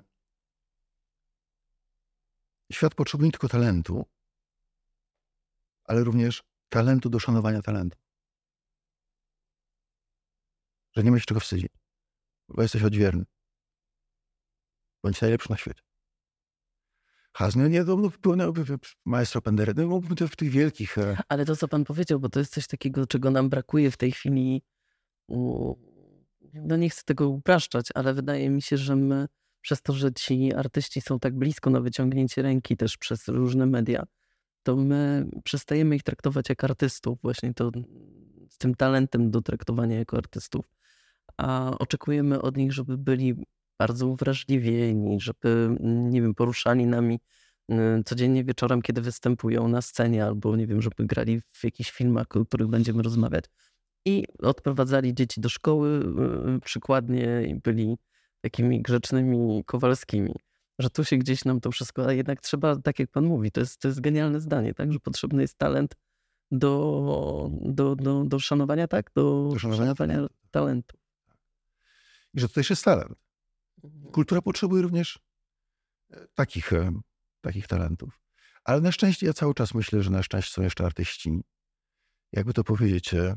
świat 2.72 2.94
potrzebuje 2.94 3.28
nie 3.28 3.32
tylko 3.32 3.48
talentu, 3.48 4.06
ale 5.84 6.04
również 6.04 6.42
talentu 6.68 7.10
do 7.10 7.18
szanowania 7.18 7.62
talentu. 7.62 7.98
Że 10.96 11.02
nie 11.02 11.10
ma 11.10 11.18
się 11.18 11.24
czego 11.24 11.40
wstydzić, 11.40 11.68
bo 12.48 12.62
jesteś 12.62 12.82
odźwierny. 12.82 13.24
Bądź 15.04 15.20
najlepszy 15.20 15.50
na 15.50 15.56
świecie. 15.56 15.82
Hazny, 17.32 17.70
nie, 17.70 17.84
no, 17.84 18.52
maestro 19.04 19.42
Penderecki, 19.42 19.82
no, 19.86 20.00
to 20.16 20.28
w 20.28 20.36
tych 20.36 20.50
wielkich... 20.50 20.98
e, 20.98 21.16
Ale 21.28 21.44
to, 21.44 21.56
co 21.56 21.68
pan 21.68 21.84
powiedział, 21.84 22.20
bo 22.20 22.28
to 22.28 22.38
jest 22.38 22.54
coś 22.54 22.66
takiego, 22.66 23.06
czego 23.06 23.30
nam 23.30 23.48
brakuje 23.48 23.90
w 23.90 23.96
tej 23.96 24.12
chwili. 24.12 24.62
No 26.54 26.76
nie 26.76 26.90
chcę 26.90 27.02
tego 27.04 27.28
upraszczać, 27.28 27.86
ale 27.94 28.14
wydaje 28.14 28.50
mi 28.50 28.62
się, 28.62 28.76
że 28.76 28.96
my 28.96 29.28
przez 29.60 29.82
to, 29.82 29.92
że 29.92 30.12
ci 30.12 30.54
artyści 30.54 31.00
są 31.00 31.18
tak 31.18 31.34
blisko 31.38 31.70
na 31.70 31.80
wyciągnięcie 31.80 32.42
ręki 32.42 32.76
też 32.76 32.96
przez 32.96 33.28
różne 33.28 33.66
media, 33.66 34.06
to 34.62 34.76
my 34.76 35.30
przestajemy 35.44 35.96
ich 35.96 36.02
traktować 36.02 36.48
jak 36.48 36.64
artystów, 36.64 37.18
właśnie 37.22 37.54
to 37.54 37.70
z 38.48 38.58
tym 38.58 38.74
talentem 38.74 39.30
do 39.30 39.42
traktowania 39.42 39.98
jako 39.98 40.16
artystów, 40.16 40.66
a 41.36 41.70
oczekujemy 41.78 42.42
od 42.42 42.56
nich, 42.56 42.72
żeby 42.72 42.98
byli 42.98 43.34
bardzo 43.78 44.06
uwrażliwieni, 44.06 45.20
żeby, 45.20 45.76
nie 45.80 46.22
wiem, 46.22 46.34
poruszali 46.34 46.86
nami 46.86 47.20
y, 47.70 47.74
codziennie 48.04 48.44
wieczorem, 48.44 48.82
kiedy 48.82 49.00
występują 49.00 49.68
na 49.68 49.82
scenie, 49.82 50.24
albo 50.24 50.56
nie 50.56 50.66
wiem, 50.66 50.82
żeby 50.82 51.06
grali 51.06 51.40
w 51.40 51.64
jakichś 51.64 51.90
filmach, 51.90 52.26
o 52.36 52.44
których 52.44 52.68
będziemy 52.68 53.02
rozmawiać. 53.02 53.44
I 54.06 54.24
odprowadzali 54.38 55.14
dzieci 55.14 55.40
do 55.40 55.48
szkoły 55.48 56.04
y, 56.56 56.60
przykładnie 56.60 57.42
i 57.48 57.54
byli 57.54 57.96
takimi 58.40 58.82
grzecznymi 58.82 59.64
Kowalskimi. 59.66 60.34
Że 60.78 60.90
tu 60.90 61.04
się 61.04 61.16
gdzieś 61.16 61.44
nam 61.44 61.60
to 61.60 61.70
wszystko, 61.70 62.06
a 62.06 62.12
jednak 62.12 62.40
trzeba, 62.40 62.76
tak 62.76 62.98
jak 62.98 63.10
pan 63.10 63.24
mówi, 63.24 63.50
to 63.50 63.60
jest, 63.60 63.80
to 63.80 63.88
jest 63.88 64.00
genialne 64.00 64.40
zdanie, 64.40 64.74
tak? 64.74 64.92
Że 64.92 65.00
potrzebny 65.00 65.42
jest 65.42 65.58
talent 65.58 65.96
do, 66.50 67.50
do, 67.60 67.96
do, 67.96 68.24
do 68.24 68.38
szanowania, 68.38 68.88
tak? 68.88 69.10
Do, 69.14 69.48
Do 69.52 69.58
szanowania 69.58 70.26
talentu. 70.50 71.01
I 72.34 72.40
że 72.40 72.48
to 72.48 72.54
też 72.54 72.70
jest 72.70 72.84
talent. 72.84 73.18
Kultura 74.12 74.42
potrzebuje 74.42 74.82
również 74.82 75.18
e, 76.10 76.26
takich, 76.34 76.72
e, 76.72 76.92
takich 77.40 77.66
talentów. 77.66 78.20
Ale 78.64 78.80
na 78.80 78.92
szczęście 78.92 79.26
ja 79.26 79.32
cały 79.32 79.54
czas 79.54 79.74
myślę, 79.74 80.02
że 80.02 80.10
na 80.10 80.22
szczęście 80.22 80.52
są 80.52 80.62
jeszcze 80.62 80.84
artyści, 80.84 81.40
jakby 82.32 82.52
to 82.52 82.64
powiedzieć, 82.64 83.14
e, 83.14 83.36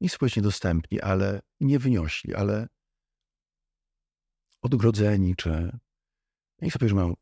nie 0.00 0.08
społecznie 0.08 0.42
dostępni, 0.42 1.00
ale 1.00 1.40
nie 1.60 1.78
wyniośli, 1.78 2.34
ale 2.34 2.68
odgrodzeni, 4.62 5.36
czy 5.36 5.78
nie 6.60 6.70
chcę 6.70 6.78
powiedzieć, 6.78 6.90
że 6.90 7.02
mają 7.02 7.14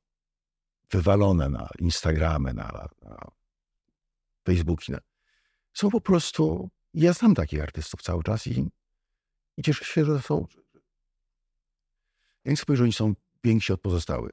wywalone 0.91 1.49
na 1.49 1.69
Instagramy, 1.79 2.55
na, 2.55 2.89
na 3.03 3.31
Facebooki. 4.45 4.93
Na, 4.93 4.99
są 5.73 5.91
po 5.91 6.01
prostu, 6.01 6.71
ja 6.95 7.13
znam 7.13 7.35
takich 7.35 7.63
artystów 7.63 8.03
cały 8.03 8.23
czas 8.23 8.47
i, 8.47 8.71
i 9.57 9.63
cieszę 9.63 9.85
się, 9.85 10.05
że 10.05 10.23
są, 10.23 10.47
ja 12.45 12.51
nie 12.51 12.57
chcę 12.57 12.65
powiedzieć, 12.67 12.79
że 12.79 12.85
oni 12.85 12.93
są 12.93 13.15
więksi 13.45 13.73
od 13.73 13.81
pozostałych. 13.81 14.33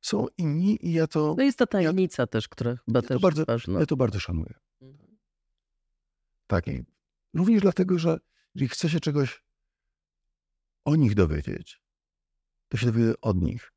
Są 0.00 0.26
inni 0.38 0.86
i 0.86 0.92
ja 0.92 1.06
to, 1.06 1.34
No 1.38 1.44
jest 1.44 1.58
ta 1.58 1.66
tajemnica 1.66 2.26
też, 2.26 2.48
która 2.48 2.76
chyba 2.76 2.98
ja 2.98 3.02
też 3.08 3.20
bardzo, 3.22 3.40
jest 3.40 3.46
ważna. 3.46 3.80
ja 3.80 3.86
to 3.86 3.96
bardzo 3.96 4.20
szanuję. 4.20 4.54
Mhm. 4.80 5.18
Tak. 6.46 6.66
i 6.68 6.84
Również 7.34 7.62
dlatego, 7.62 7.98
że 7.98 8.18
jeżeli 8.54 8.68
chce 8.68 8.88
się 8.88 9.00
czegoś 9.00 9.42
o 10.84 10.96
nich 10.96 11.14
dowiedzieć, 11.14 11.80
to 12.68 12.76
się 12.76 12.86
dowie 12.86 13.12
od 13.20 13.42
nich, 13.42 13.72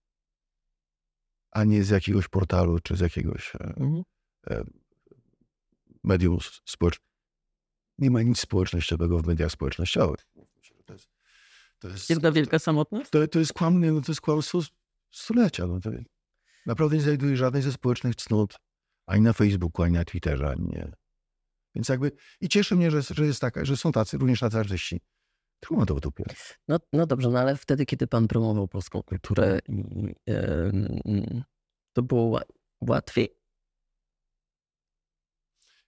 a 1.52 1.64
nie 1.64 1.84
z 1.84 1.90
jakiegoś 1.90 2.28
portalu 2.28 2.80
czy 2.80 2.96
z 2.96 3.00
jakiegoś 3.00 3.56
e, 3.56 3.60
Mhm. 3.60 4.04
e, 4.50 4.64
medium 6.04 6.38
społecznego. 6.66 7.12
Nie 7.98 8.12
ma 8.12 8.22
nic 8.22 8.40
społecznościowego 8.40 9.20
w 9.20 9.28
mediach 9.28 9.52
społecznościowych. 9.52 10.20
To 11.82 11.88
jest, 11.88 12.10
Jedna 12.10 12.32
wielka 12.32 12.60
samotność? 12.60 13.10
to, 13.10 13.28
to 13.28 13.40
jest 13.40 13.54
kłamny, 13.54 13.92
no 13.92 14.02
to 14.02 14.12
jest 14.12 14.22
kłamstwo 14.22 14.60
stulecia. 15.12 15.68
No 15.68 15.80
to 15.80 15.90
naprawdę 16.66 16.96
nie 16.96 17.02
znajduję 17.02 17.38
żadnej 17.38 17.62
ze 17.62 17.72
społecznych 17.72 18.16
cnót 18.16 18.56
ani 19.08 19.22
na 19.22 19.34
Facebooku, 19.34 19.84
ani 19.86 19.94
na 19.94 20.06
Twitterze, 20.06 20.50
ani 20.50 20.68
nie. 20.70 20.92
Więc 21.76 21.90
jakby 21.90 22.12
i 22.42 22.50
cieszy 22.50 22.76
mnie, 22.76 22.92
że, 22.92 23.02
że 23.02 23.26
jest 23.26 23.42
taka, 23.42 23.66
że 23.66 23.78
są 23.78 23.92
tacy, 23.92 24.18
również 24.18 24.40
tacy 24.40 24.58
artyści, 24.58 25.02
którzy 25.60 25.78
mają 25.78 25.86
to 25.86 25.96
w 25.96 26.00
dupie. 26.00 26.24
No, 26.68 26.78
no 26.94 27.06
dobrze, 27.08 27.30
no 27.30 27.40
ale 27.40 27.56
wtedy, 27.58 27.86
kiedy 27.86 28.08
pan 28.08 28.28
promował 28.28 28.68
polską 28.68 29.04
kulturę, 29.04 29.60
to 31.94 32.04
było 32.04 32.40
ła- 32.40 32.46
łatwiej? 32.82 33.30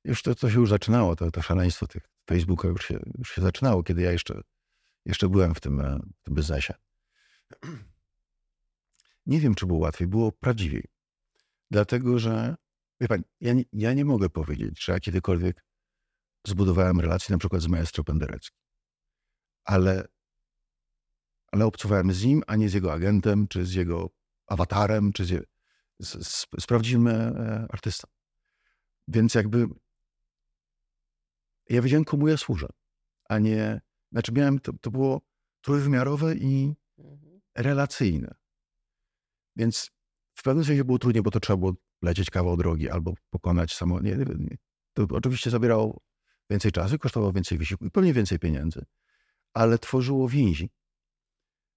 Już 0.03 0.23
to, 0.23 0.35
to 0.35 0.49
się 0.49 0.59
już 0.59 0.69
zaczynało, 0.69 1.15
to, 1.15 1.31
to 1.31 1.41
szaleństwo 1.41 1.87
tych 1.87 2.03
Facebooka 2.29 2.67
już 2.67 2.85
się, 2.87 2.99
już 3.17 3.31
się 3.31 3.41
zaczynało, 3.41 3.83
kiedy 3.83 4.01
ja 4.01 4.11
jeszcze, 4.11 4.41
jeszcze 5.05 5.29
byłem 5.29 5.55
w 5.55 5.59
tym, 5.59 5.79
e, 5.79 5.99
w 6.19 6.23
tym 6.23 6.35
biznesie. 6.35 6.73
Nie 9.25 9.39
wiem, 9.39 9.55
czy 9.55 9.65
było 9.65 9.79
łatwiej, 9.79 10.07
było 10.07 10.31
prawdziwiej. 10.31 10.83
Dlatego, 11.71 12.19
że, 12.19 12.55
wie 13.01 13.07
ja 13.39 13.53
nie, 13.53 13.63
ja 13.73 13.93
nie 13.93 14.05
mogę 14.05 14.29
powiedzieć, 14.29 14.83
że 14.85 14.91
ja 14.91 14.99
kiedykolwiek 14.99 15.65
zbudowałem 16.47 16.99
relację 16.99 17.33
na 17.33 17.39
przykład 17.39 17.61
z 17.61 17.67
maestro 17.67 18.03
Pendereckim. 18.03 18.57
Ale, 19.63 20.07
ale 21.51 21.65
obcowałem 21.65 22.13
z 22.13 22.23
nim, 22.23 22.43
a 22.47 22.55
nie 22.55 22.69
z 22.69 22.73
jego 22.73 22.93
agentem, 22.93 23.47
czy 23.47 23.65
z 23.65 23.73
jego 23.73 24.09
awatarem, 24.47 25.13
czy 25.13 25.25
z, 25.25 25.47
z, 26.01 26.27
z, 26.27 26.47
z 26.59 26.67
prawdziwym 26.67 27.07
e, 27.07 27.67
artystą. 27.69 28.07
Więc 29.07 29.35
jakby 29.35 29.67
ja 31.69 31.81
wiedziałem, 31.81 32.05
komu 32.05 32.27
ja 32.27 32.37
służę, 32.37 32.67
a 33.29 33.39
nie, 33.39 33.81
znaczy 34.13 34.31
miałem, 34.31 34.59
to, 34.59 34.73
to 34.81 34.91
było 34.91 35.21
trójwymiarowe 35.61 36.35
i 36.35 36.73
relacyjne. 37.55 38.35
Więc 39.55 39.91
w 40.35 40.43
pewnym 40.43 40.65
sensie 40.65 40.83
było 40.83 40.99
trudniej, 40.99 41.23
bo 41.23 41.31
to 41.31 41.39
trzeba 41.39 41.57
było 41.57 41.73
lecieć 42.01 42.29
kawał 42.29 42.57
drogi 42.57 42.89
albo 42.89 43.13
pokonać 43.29 43.75
samo. 43.75 43.99
Nie, 43.99 44.15
nie. 44.17 44.57
To 44.93 45.07
oczywiście 45.11 45.49
zabierało 45.49 46.01
więcej 46.49 46.71
czasu, 46.71 46.99
kosztowało 46.99 47.33
więcej 47.33 47.57
wysiłku 47.57 47.85
i 47.85 47.91
pewnie 47.91 48.13
więcej 48.13 48.39
pieniędzy, 48.39 48.85
ale 49.53 49.79
tworzyło 49.79 50.29
więzi, 50.29 50.69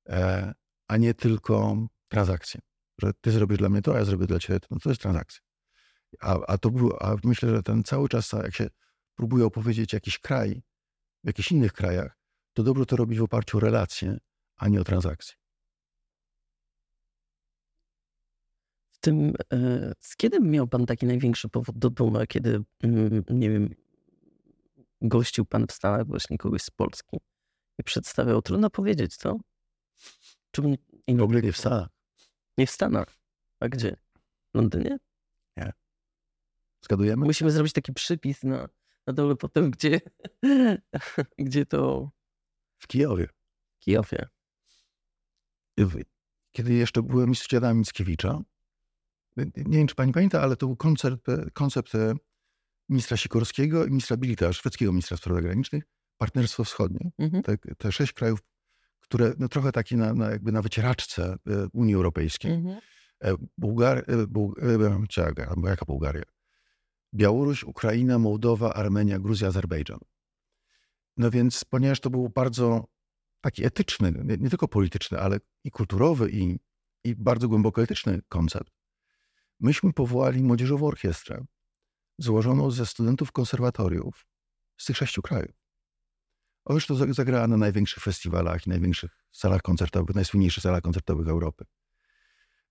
e, 0.08 0.54
a 0.88 0.96
nie 0.96 1.14
tylko 1.14 1.86
transakcje. 2.08 2.60
Że 3.02 3.12
ty 3.20 3.30
zrobisz 3.30 3.58
dla 3.58 3.68
mnie 3.68 3.82
to, 3.82 3.94
a 3.94 3.98
ja 3.98 4.04
zrobię 4.04 4.26
dla 4.26 4.38
ciebie 4.38 4.60
to. 4.60 4.66
No 4.70 4.78
to 4.78 4.88
jest 4.88 5.02
transakcja. 5.02 5.40
A, 6.20 6.46
a 6.46 6.58
to 6.58 6.70
było, 6.70 7.02
a 7.02 7.16
myślę, 7.24 7.48
że 7.48 7.62
ten 7.62 7.84
cały 7.84 8.08
czas, 8.08 8.32
jak 8.32 8.54
się 8.54 8.68
próbuje 9.14 9.44
opowiedzieć 9.44 9.92
jakiś 9.92 10.18
kraj 10.18 10.62
w 11.24 11.26
jakichś 11.26 11.52
innych 11.52 11.72
krajach, 11.72 12.18
to 12.56 12.62
dobrze 12.62 12.86
to 12.86 12.96
robić 12.96 13.18
w 13.18 13.22
oparciu 13.22 13.56
o 13.56 13.60
relacje, 13.60 14.18
a 14.56 14.68
nie 14.68 14.80
o 14.80 14.84
transakcje. 14.84 15.34
W 18.90 18.98
tym, 19.00 19.34
e, 19.52 19.92
z 20.00 20.16
kiedy 20.16 20.40
miał 20.40 20.68
pan 20.68 20.86
taki 20.86 21.06
największy 21.06 21.48
powód 21.48 21.78
do 21.78 21.90
dumy, 21.90 22.26
kiedy, 22.26 22.62
mm, 22.82 23.24
nie 23.30 23.50
wiem, 23.50 23.74
gościł 25.00 25.44
pan 25.44 25.66
w 25.66 25.72
Stanach 25.72 26.06
właśnie 26.06 26.38
kogoś 26.38 26.62
z 26.62 26.70
Polski 26.70 27.16
i 27.78 27.82
przedstawiał, 27.82 28.42
trudno 28.42 28.70
powiedzieć, 28.70 29.16
co? 29.16 29.36
Czym 30.50 30.74
I 31.06 31.16
w 31.16 31.22
ogóle 31.22 31.42
nie 31.42 31.52
w 31.52 31.56
Stanach. 31.56 31.88
Nie 32.58 32.66
w 32.66 32.70
Stanach. 32.70 33.18
A 33.60 33.68
gdzie? 33.68 33.96
W 34.52 34.54
Londynie? 34.54 34.98
Zgadujemy? 36.82 37.26
Musimy 37.26 37.50
zrobić 37.50 37.72
taki 37.72 37.92
przypis 37.92 38.42
na, 38.42 38.68
na 39.06 39.12
dole 39.12 39.36
potem, 39.36 39.70
gdzie, 39.70 40.00
gdzie 41.38 41.66
to 41.66 42.10
W 42.86 42.88
Kijowie. 42.88 43.26
w 45.74 45.74
Kijowie. 45.74 46.02
Kiedy 46.52 46.74
jeszcze 46.74 47.02
byłem 47.02 47.34
studianem 47.34 47.78
Mickiewicza, 47.78 48.40
nie 49.56 49.78
wiem, 49.78 49.86
czy 49.86 49.94
pani 49.94 50.12
pamięta, 50.12 50.42
ale 50.42 50.56
to 50.56 50.66
był 50.66 50.76
koncept, 50.76 51.26
koncept 51.52 51.94
e, 51.94 52.14
ministra 52.88 53.16
Sikorskiego 53.16 53.84
i 53.84 53.88
ministra 53.88 54.16
Bilita, 54.16 54.52
szwedzkiego 54.52 54.92
ministra 54.92 55.16
spraw 55.16 55.36
zagranicznych, 55.36 55.84
partnerstwo 56.16 56.64
wschodnie. 56.64 57.10
Mhm. 57.18 57.42
Te, 57.42 57.58
te 57.58 57.92
sześć 57.92 58.12
krajów, 58.12 58.40
które 59.00 59.32
no, 59.38 59.48
trochę 59.48 59.72
takie 59.72 59.96
na, 59.96 60.14
na, 60.14 60.30
jakby 60.30 60.52
na 60.52 60.62
wycieraczce 60.62 61.36
e, 61.46 61.68
Unii 61.72 61.94
Europejskiej. 61.94 62.52
Mhm. 62.52 62.80
E, 63.24 63.34
Bułgar, 63.58 64.04
jaka 65.68 65.84
Bułgaria? 65.84 66.22
Białoruś, 67.14 67.64
Ukraina, 67.64 68.18
Mołdowa, 68.18 68.74
Armenia, 68.74 69.18
Gruzja, 69.18 69.48
Azerbejdżan. 69.48 69.98
No 71.16 71.30
więc, 71.30 71.64
ponieważ 71.64 72.00
to 72.00 72.10
był 72.10 72.28
bardzo 72.28 72.84
taki 73.40 73.64
etyczny, 73.64 74.12
nie, 74.24 74.36
nie 74.36 74.50
tylko 74.50 74.68
polityczny, 74.68 75.20
ale 75.20 75.40
i 75.64 75.70
kulturowy, 75.70 76.30
i, 76.30 76.58
i 77.04 77.14
bardzo 77.14 77.48
głęboko 77.48 77.82
etyczny 77.82 78.20
koncept, 78.28 78.72
myśmy 79.60 79.92
powołali 79.92 80.42
młodzieżową 80.42 80.86
orkiestrę 80.86 81.44
złożoną 82.18 82.70
ze 82.70 82.86
studentów 82.86 83.32
konserwatoriów 83.32 84.26
z 84.76 84.84
tych 84.84 84.96
sześciu 84.96 85.22
krajów. 85.22 85.56
O, 86.64 86.74
już 86.74 86.86
to 86.86 86.94
za- 86.94 87.12
zagrała 87.12 87.46
na 87.48 87.56
największych 87.56 88.02
festiwalach 88.02 88.66
największych 88.66 89.24
salach 89.32 89.62
koncertowych, 89.62 90.16
najsłynniejszych 90.16 90.62
salach 90.62 90.82
koncertowych 90.82 91.28
Europy. 91.28 91.64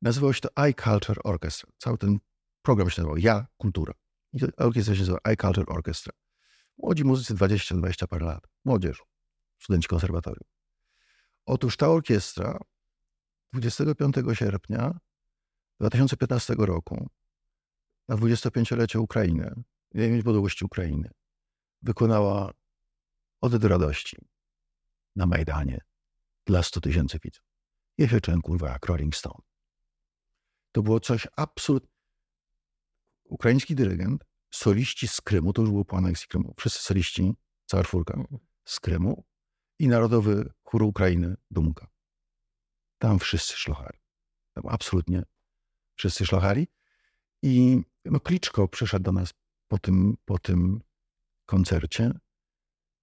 Nazywało 0.02 0.34
się 0.34 0.42
to 0.42 0.50
iCulture 0.56 1.20
Orchestra. 1.24 1.72
Cały 1.78 1.98
ten 1.98 2.18
program 2.62 2.90
się 2.90 3.02
nazywał 3.02 3.18
Ja 3.18 3.48
Kultura. 3.58 3.94
I 4.34 4.40
orkiestra 4.58 4.96
się 4.96 5.00
nazywa 5.00 5.18
iCulture 5.24 5.66
Orchestra. 5.68 6.14
Młodzi 6.78 7.04
muzycy 7.04 7.36
20-20 7.36 8.08
parę 8.08 8.26
lat. 8.26 8.48
Młodzież. 8.66 9.04
Studenci 9.60 9.88
konserwatorium. 9.88 10.48
Otóż 11.46 11.78
ta 11.78 11.90
orkiestra 11.90 12.60
25 13.54 14.16
sierpnia 14.34 15.00
2015 15.80 16.56
roku 16.58 17.10
na 18.08 18.16
25-lecie 18.16 19.00
Ukrainy, 19.00 19.64
niepodległości 19.94 20.66
Ukrainy, 20.66 21.10
wykonała 21.82 22.52
do 23.42 23.68
radości 23.68 24.18
na 25.16 25.26
Majdanie 25.26 25.82
dla 26.46 26.64
100 26.64 26.82
tysięcy 26.82 27.20
widzów. 27.24 27.46
Czułem, 28.22 28.42
kurwa, 28.42 28.70
jak 28.70 28.86
Rolling 28.86 29.16
Stone. 29.16 29.42
To 30.72 30.84
było 30.84 31.00
coś 31.00 31.28
absolutnie... 31.38 31.90
Ukraiński 33.24 33.76
dyrygent, 33.76 34.26
soliści 34.56 35.08
z 35.08 35.22
Krymu, 35.22 35.54
to 35.54 35.62
już 35.62 35.72
było 35.72 35.86
po 35.86 35.98
aneksji 35.98 36.28
Krymu, 36.28 36.54
wszyscy 36.58 36.80
soliści, 36.80 37.34
cała 37.66 37.84
czwórka 37.84 38.24
z 38.66 38.80
Krymu 38.80 39.26
i 39.80 39.88
Narodowy 39.88 40.54
Chór 40.64 40.84
Ukrainy 40.84 41.36
Dumka. 41.52 41.88
Tam 42.98 43.20
wszyscy 43.20 43.58
szlochali. 43.58 44.00
Tam 44.54 44.64
absolutnie 44.68 45.24
wszyscy 45.96 46.26
szlochali. 46.26 46.68
I 47.42 47.82
no, 48.06 48.20
Kliczko 48.20 48.68
przyszedł 48.68 49.04
do 49.04 49.12
nas 49.12 49.34
po 49.68 49.80
tym, 49.80 50.18
po 50.26 50.40
tym 50.40 50.82
koncercie 51.46 52.12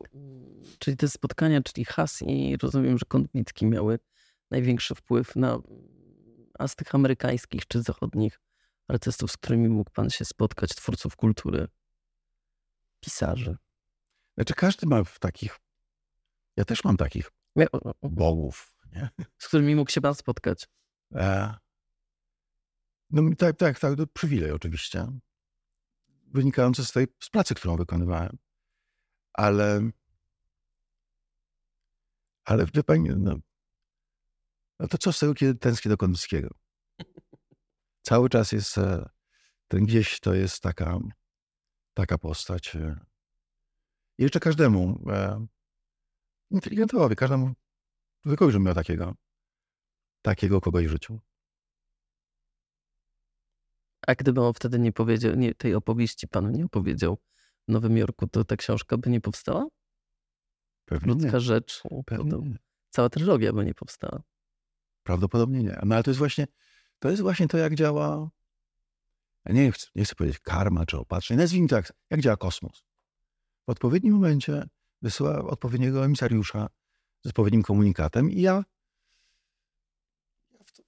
czyli 0.80 0.98
te 0.98 1.10
spotkania, 1.10 1.62
czyli 1.62 1.86
Has 1.86 2.22
i 2.22 2.58
rozumiem, 2.58 2.98
że 2.98 3.06
Konwicki 3.08 3.66
miały 3.66 4.00
największy 4.52 4.96
wpływ 4.96 5.36
na, 5.36 5.60
a 6.60 6.68
z 6.68 6.76
tych 6.76 6.96
amerykańskich 6.96 7.68
czy 7.68 7.82
zachodnich 7.82 8.42
artystów, 8.88 9.32
z 9.32 9.38
którymi 9.38 9.70
mógł 9.70 9.92
pan 9.92 10.10
się 10.10 10.26
spotkać, 10.26 10.70
twórców 10.70 11.16
kultury, 11.16 11.68
pisarzy. 13.00 13.58
Znaczy 14.36 14.54
każdy 14.54 14.88
ma 14.88 15.04
takich, 15.20 15.60
ja 16.56 16.66
też 16.66 16.84
mam 16.84 16.98
takich 16.98 17.32
bogów, 18.04 18.76
nie? 18.96 19.10
z 19.38 19.48
którymi 19.48 19.76
mógł 19.76 19.92
się 19.92 20.02
pan 20.02 20.16
spotkać. 20.16 20.68
E, 21.16 21.54
no 23.10 23.22
tak, 23.38 23.58
tak, 23.58 23.80
tak, 23.80 23.98
to 23.98 24.08
przywilej 24.08 24.52
oczywiście, 24.52 25.08
wynikający 26.34 26.86
z 26.86 26.92
tej 26.92 27.08
z 27.20 27.30
pracy, 27.30 27.56
którą 27.56 27.78
wykonywałem. 27.78 28.38
Ale, 29.34 29.90
ale 32.44 32.66
wie 32.66 32.84
pani, 32.84 33.10
no, 33.10 33.36
no 34.80 34.88
to 34.88 34.98
co 34.98 35.14
z 35.14 35.20
tego, 35.20 35.34
kiedy 35.34 35.60
tęsknię 35.60 35.90
do 35.90 35.98
Konwickiego? 35.98 36.50
Cały 38.02 38.30
czas 38.30 38.52
jest 38.52 38.78
e, 38.78 39.10
ten 39.68 39.86
gdzieś 39.86 40.20
to 40.20 40.34
jest 40.34 40.62
taka, 40.62 41.00
taka 41.94 42.18
postać. 42.18 42.76
E. 42.76 43.00
I 44.18 44.24
jeszcze 44.24 44.40
każdemu 44.40 45.04
e, 45.10 45.46
inteligentowi, 46.52 47.16
każdemu 47.16 47.54
człowiekowi, 48.24 48.52
żeby 48.52 48.66
miał 48.66 48.76
takiego, 48.76 49.16
takiego 50.22 50.62
kogoś 50.62 50.86
w 50.86 50.90
życiu. 50.90 51.20
A 54.10 54.16
gdyby 54.16 54.42
on 54.42 54.54
wtedy 54.54 54.80
nie 54.80 54.92
powiedział, 54.92 55.36
nie, 55.36 55.56
tej 55.56 55.76
opowieści 55.76 56.28
panu 56.28 56.50
nie 56.50 56.66
opowiedział 56.66 57.18
w 57.68 57.72
Nowym 57.72 57.98
Jorku, 57.98 58.28
to 58.28 58.44
ta 58.46 58.56
książka 58.56 58.98
by 58.98 59.10
nie 59.10 59.22
powstała? 59.22 59.68
Pewnie 60.86 61.14
Ludzka 61.14 61.32
nie. 61.32 61.40
rzecz. 61.40 61.84
Pewnie 62.06 62.38
nie. 62.38 62.58
Cała 62.90 63.10
trylogia 63.10 63.54
by 63.54 63.66
nie 63.66 63.74
powstała. 63.74 64.22
Prawdopodobnie 65.04 65.64
nie. 65.64 65.80
No 65.86 65.96
ale 65.96 66.04
to 66.04 66.10
jest 66.10 66.18
właśnie 66.18 66.48
to, 67.00 67.10
jest 67.10 67.22
właśnie 67.22 67.48
to 67.48 67.58
jak 67.58 67.76
działa, 67.76 68.30
ja 69.46 69.54
nie 69.54 69.72
chcę, 69.72 69.88
nie 69.96 70.04
chcę 70.04 70.16
powiedzieć 70.16 70.40
karma 70.40 70.86
czy 70.86 70.98
opatrzenie, 70.98 71.38
nazwijmy 71.38 71.68
to 71.68 71.76
jak, 71.76 71.94
jak 72.10 72.22
działa 72.22 72.38
kosmos. 72.38 72.84
W 73.68 73.70
odpowiednim 73.70 74.14
momencie 74.14 74.64
wysyła 75.02 75.46
odpowiedniego 75.46 76.06
emisariusza 76.06 76.70
z 77.24 77.28
odpowiednim 77.28 77.64
komunikatem 77.64 78.32
i 78.32 78.42
ja, 78.42 78.64
to 80.74 80.84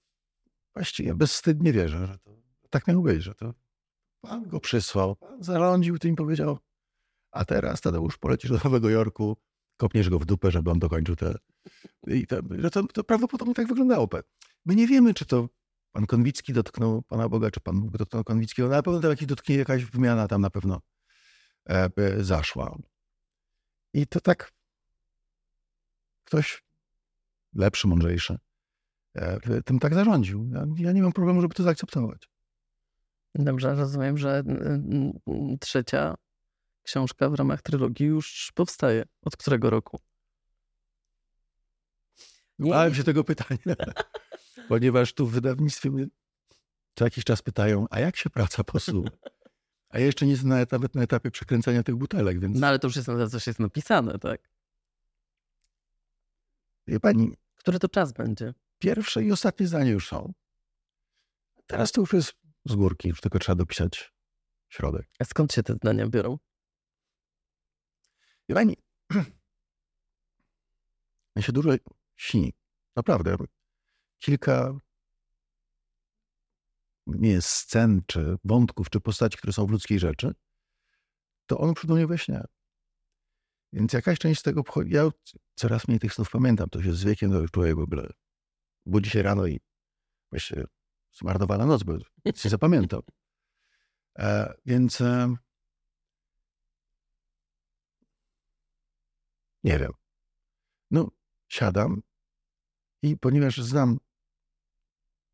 właściwie 0.74 1.14
bezwstydnie 1.14 1.72
wierzę, 1.72 2.06
że 2.06 2.18
to 2.18 2.41
tak 2.72 2.88
miało 2.88 3.02
być, 3.02 3.22
że 3.22 3.34
to 3.34 3.54
Pan 4.20 4.48
go 4.48 4.60
przysłał, 4.60 5.16
Pan 5.16 5.42
zarządził 5.42 5.98
tym 5.98 6.12
i 6.12 6.16
powiedział, 6.16 6.58
a 7.30 7.44
teraz 7.44 7.80
Tadeusz 7.80 8.18
polecisz 8.18 8.50
do 8.50 8.58
Nowego 8.64 8.90
Jorku, 8.90 9.36
kopniesz 9.76 10.10
go 10.10 10.18
w 10.18 10.24
dupę, 10.24 10.50
żeby 10.50 10.70
on 10.70 10.78
dokończył 10.78 11.16
te... 11.16 11.34
I 12.06 12.26
to, 12.26 12.36
że 12.50 12.70
to, 12.70 12.82
to 12.86 13.04
prawdopodobnie 13.04 13.54
tak 13.54 13.66
wyglądało. 13.66 14.08
My 14.64 14.74
nie 14.74 14.86
wiemy, 14.86 15.14
czy 15.14 15.26
to 15.26 15.48
pan 15.92 16.06
Konwicki 16.06 16.52
dotknął 16.52 17.02
Pana 17.02 17.28
Boga, 17.28 17.50
czy 17.50 17.60
Pan 17.60 17.80
Bóg 17.80 17.96
dotknął 17.96 18.24
Konwickiego. 18.24 18.68
No, 18.68 18.74
na 18.74 18.82
pewno 18.82 19.00
tam 19.00 19.10
jakiś 19.10 19.26
dotknie, 19.26 19.56
jakaś 19.56 19.84
wymiana 19.84 20.28
tam 20.28 20.40
na 20.40 20.50
pewno 20.50 20.80
e, 21.68 21.90
zaszła. 22.24 22.78
I 23.94 24.06
to 24.06 24.20
tak 24.20 24.52
ktoś 26.24 26.64
lepszy, 27.54 27.88
mądrzejszy 27.88 28.38
e, 29.14 29.62
tym 29.62 29.78
tak 29.78 29.94
zarządził. 29.94 30.48
Ja, 30.52 30.64
ja 30.76 30.92
nie 30.92 31.02
mam 31.02 31.12
problemu, 31.12 31.40
żeby 31.40 31.54
to 31.54 31.62
zaakceptować. 31.62 32.31
Dobrze, 33.34 33.74
rozumiem, 33.74 34.18
że 34.18 34.42
trzecia 35.60 36.14
książka 36.82 37.30
w 37.30 37.34
ramach 37.34 37.62
trylogii 37.62 38.06
już 38.06 38.52
powstaje. 38.54 39.04
Od 39.22 39.36
którego 39.36 39.70
roku? 39.70 40.00
Nie, 42.58 42.70
Bałem 42.70 42.94
się 42.94 43.04
tego 43.04 43.24
pytania, 43.24 43.76
ponieważ 44.68 45.12
tu 45.12 45.26
w 45.26 45.32
wydawnictwie 45.32 45.90
mnie 45.90 46.06
co 46.94 47.04
jakiś 47.04 47.24
czas 47.24 47.42
pytają, 47.42 47.86
a 47.90 48.00
jak 48.00 48.16
się 48.16 48.30
praca 48.30 48.64
posuwa? 48.64 49.10
A 49.88 49.98
ja 49.98 50.06
jeszcze 50.06 50.26
nie 50.26 50.32
jestem 50.32 50.48
na, 50.48 50.56
nawet 50.72 50.94
na 50.94 51.02
etapie 51.02 51.30
przekręcania 51.30 51.82
tych 51.82 51.96
butelek, 51.96 52.40
więc... 52.40 52.60
No 52.60 52.66
ale 52.66 52.78
to 52.78 52.86
już 52.86 52.96
jest, 52.96 53.08
coś 53.30 53.46
jest 53.46 53.58
napisane, 53.58 54.18
tak? 54.18 54.40
Wie 56.86 57.00
pani... 57.00 57.36
Który 57.54 57.78
to 57.78 57.88
czas 57.88 58.12
będzie? 58.12 58.54
Pierwsze 58.78 59.24
i 59.24 59.32
ostatnie 59.32 59.66
zdanie 59.66 59.90
już 59.90 60.08
są. 60.08 60.32
Teraz 61.66 61.92
to 61.92 62.00
już 62.00 62.12
jest 62.12 62.34
z 62.64 62.74
górki, 62.74 63.08
już 63.08 63.20
tylko 63.20 63.38
trzeba 63.38 63.56
dopisać 63.56 64.12
środek. 64.68 65.08
A 65.18 65.24
skąd 65.24 65.52
się 65.52 65.62
te 65.62 65.74
zdania 65.74 66.06
biorą? 66.06 66.38
Pani, 68.54 68.76
ja 71.36 71.42
się 71.42 71.52
dużo 71.52 71.70
śni. 72.16 72.52
Naprawdę. 72.96 73.36
Kilka 74.18 74.74
nie 77.06 77.42
scen, 77.42 78.02
czy 78.06 78.36
wątków, 78.44 78.90
czy 78.90 79.00
postaci, 79.00 79.38
które 79.38 79.52
są 79.52 79.66
w 79.66 79.70
ludzkiej 79.70 79.98
rzeczy, 79.98 80.34
to 81.46 81.58
on 81.58 81.74
mnie 81.88 82.06
we 82.06 82.18
śnie. 82.18 82.44
Więc 83.72 83.92
jakaś 83.92 84.18
część 84.18 84.40
z 84.40 84.42
tego 84.42 84.64
pochodzi. 84.64 84.92
Ja 84.92 85.10
coraz 85.54 85.88
mniej 85.88 86.00
tych 86.00 86.14
snów 86.14 86.30
pamiętam. 86.30 86.68
To 86.68 86.82
się 86.82 86.92
z 86.92 87.04
wiekiem 87.04 87.48
człowiek 87.48 87.76
w 87.76 87.80
ogóle 87.80 88.12
budzi 88.86 89.10
się 89.10 89.22
rano 89.22 89.46
i 89.46 89.60
właściwie 90.30 90.64
zmarnowana 91.12 91.66
noc, 91.66 91.82
bo 91.82 91.92
nic 92.24 92.44
nie 92.44 92.50
zapamiętam. 92.50 93.00
E, 94.18 94.54
więc 94.66 95.00
e, 95.00 95.34
nie 99.64 99.78
wiem. 99.78 99.92
No, 100.90 101.10
siadam 101.48 102.02
i 103.02 103.16
ponieważ 103.16 103.56
znam 103.56 103.98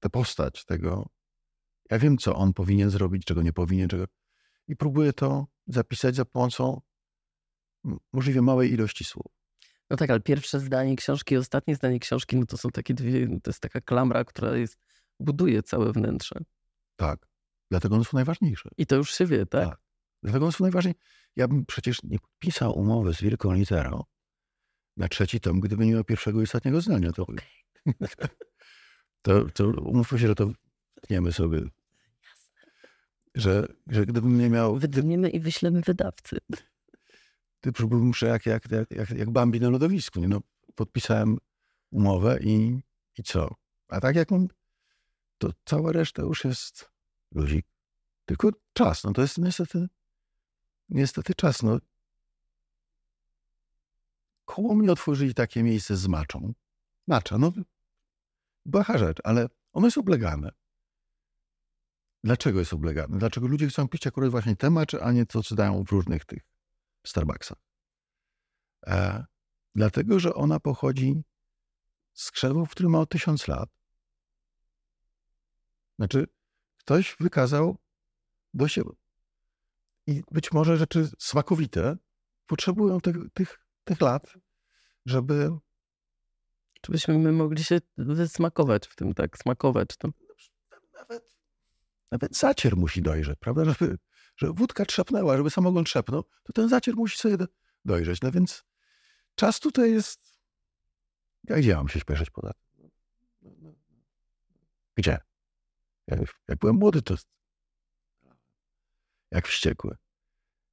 tę 0.00 0.10
postać 0.10 0.64
tego, 0.64 1.08
ja 1.90 1.98
wiem, 1.98 2.18
co 2.18 2.36
on 2.36 2.52
powinien 2.52 2.90
zrobić, 2.90 3.24
czego 3.24 3.42
nie 3.42 3.52
powinien, 3.52 3.88
czego... 3.88 4.04
i 4.68 4.76
próbuję 4.76 5.12
to 5.12 5.46
zapisać 5.66 6.16
za 6.16 6.24
pomocą 6.24 6.80
możliwie 8.12 8.42
małej 8.42 8.72
ilości 8.72 9.04
słów. 9.04 9.32
No 9.90 9.96
tak, 9.96 10.10
ale 10.10 10.20
pierwsze 10.20 10.60
zdanie 10.60 10.96
książki 10.96 11.34
i 11.34 11.38
ostatnie 11.38 11.76
zdanie 11.76 11.98
książki, 11.98 12.36
no 12.36 12.46
to 12.46 12.56
są 12.56 12.70
takie 12.70 12.94
dwie, 12.94 13.40
to 13.40 13.50
jest 13.50 13.60
taka 13.60 13.80
klamra, 13.80 14.24
która 14.24 14.56
jest, 14.56 14.78
buduje 15.20 15.62
całe 15.62 15.92
wnętrze. 15.92 16.40
Tak, 16.96 17.28
dlatego 17.70 17.94
one 17.94 18.04
są 18.04 18.10
najważniejsze. 18.14 18.70
I 18.76 18.86
to 18.86 18.96
już 18.96 19.14
się 19.14 19.26
wie, 19.26 19.46
tak? 19.46 19.68
tak. 19.68 19.80
Dlatego 20.22 20.44
one 20.44 20.52
są 20.52 20.64
najważniejsze. 20.64 21.00
Ja 21.36 21.48
bym 21.48 21.66
przecież 21.66 22.02
nie 22.02 22.18
podpisał 22.18 22.78
umowy 22.78 23.14
z 23.14 23.20
wielką 23.20 23.52
literą 23.52 24.02
na 24.96 25.08
trzeci 25.08 25.40
tom, 25.40 25.60
gdyby 25.60 25.86
nie 25.86 25.92
miał 25.92 26.04
pierwszego 26.04 26.40
i 26.40 26.44
ostatniego 26.44 26.80
zdania. 26.80 27.12
To, 27.12 27.22
okay. 27.22 27.38
to, 29.22 29.44
to 29.50 29.68
umówmy 29.68 30.18
się, 30.18 30.28
że 30.28 30.34
to 30.34 30.50
tniemy 31.02 31.32
sobie. 31.32 31.62
Że, 33.34 33.66
że 33.86 34.06
gdybym 34.06 34.38
nie 34.38 34.50
miał... 34.50 34.78
Wydniemy 34.78 35.30
i 35.30 35.40
wyślemy 35.40 35.80
wydawcy. 35.80 36.38
Ty 37.60 37.72
muszę 37.90 38.26
jak, 38.26 38.46
jak, 38.46 38.70
jak, 38.70 38.90
jak, 38.90 39.10
jak 39.10 39.30
Bambi 39.30 39.60
na 39.60 39.68
lodowisku. 39.68 40.20
Nie? 40.20 40.28
No, 40.28 40.40
podpisałem 40.74 41.38
umowę 41.90 42.38
i, 42.42 42.80
i 43.18 43.22
co? 43.22 43.54
A 43.88 44.00
tak 44.00 44.16
jak 44.16 44.30
mam, 44.30 44.48
to 45.38 45.50
cała 45.64 45.92
reszta 45.92 46.22
już 46.22 46.44
jest 46.44 46.90
luzik. 47.34 47.66
Tylko 48.24 48.50
czas. 48.72 49.04
No 49.04 49.12
to 49.12 49.22
jest 49.22 49.38
niestety, 49.38 49.86
niestety 50.88 51.34
czas. 51.34 51.62
No, 51.62 51.78
koło 54.44 54.74
mnie 54.74 54.92
otworzyli 54.92 55.34
takie 55.34 55.62
miejsce 55.62 55.96
z 55.96 56.06
maczą. 56.06 56.52
Macza, 57.06 57.38
no 57.38 57.52
błaha 58.66 58.98
rzecz, 58.98 59.18
ale 59.24 59.48
ono 59.72 59.86
jest 59.86 59.98
oblegane. 59.98 60.50
Dlaczego 62.24 62.58
jest 62.58 62.72
oblegane? 62.72 63.18
Dlaczego 63.18 63.46
ludzie 63.46 63.68
chcą 63.68 63.88
pić 63.88 64.06
akurat 64.06 64.30
właśnie 64.30 64.56
te 64.56 64.70
macze, 64.70 65.02
a 65.02 65.12
nie 65.12 65.26
to, 65.26 65.42
co 65.42 65.54
dają 65.54 65.84
w 65.84 65.90
różnych 65.90 66.24
tych 66.24 66.42
Starbucksach? 67.06 67.58
E, 68.86 69.24
dlatego, 69.74 70.20
że 70.20 70.34
ona 70.34 70.60
pochodzi 70.60 71.22
z 72.12 72.30
krzewów, 72.30 72.70
który 72.70 72.88
ma 72.88 72.98
o 73.00 73.06
tysiąc 73.06 73.48
lat. 73.48 73.77
Znaczy, 75.98 76.26
ktoś 76.78 77.16
wykazał 77.20 77.78
do 78.54 78.68
siebie. 78.68 78.90
I 80.06 80.22
być 80.30 80.52
może 80.52 80.76
rzeczy 80.76 81.08
smakowite 81.18 81.96
potrzebują 82.46 83.00
tych, 83.00 83.16
tych, 83.34 83.60
tych 83.84 84.00
lat, 84.00 84.34
żeby. 85.06 85.50
Żebyśmy 86.86 87.18
my 87.18 87.32
mogli 87.32 87.64
się 87.64 87.80
wysmakować 87.96 88.86
w 88.86 88.96
tym, 88.96 89.14
tak? 89.14 89.38
Smakować 89.38 89.96
to. 89.96 90.08
Nawet, 90.94 91.34
nawet 92.10 92.36
zacier 92.36 92.76
musi 92.76 93.02
dojrzeć, 93.02 93.38
prawda? 93.40 93.64
Żeby, 93.64 93.98
żeby 94.36 94.52
wódka 94.52 94.84
trzepnęła, 94.84 95.36
żeby 95.36 95.50
samogon 95.50 95.84
trzepnął, 95.84 96.24
to 96.42 96.52
ten 96.52 96.68
zacier 96.68 96.96
musi 96.96 97.18
sobie 97.18 97.36
dojrzeć. 97.84 98.20
No 98.20 98.32
więc 98.32 98.64
czas 99.34 99.60
tutaj 99.60 99.92
jest. 99.92 100.38
Ja 101.44 101.56
gdzie 101.56 101.76
mam 101.76 101.88
się 101.88 102.00
śpieszyć 102.00 102.30
poza 102.30 102.52
tym? 102.52 102.90
Gdzie? 104.94 105.27
Jak, 106.08 106.20
jak 106.48 106.58
byłem 106.58 106.76
młody, 106.76 107.02
to 107.02 107.14
jak 109.30 109.48
wściekły. 109.48 109.96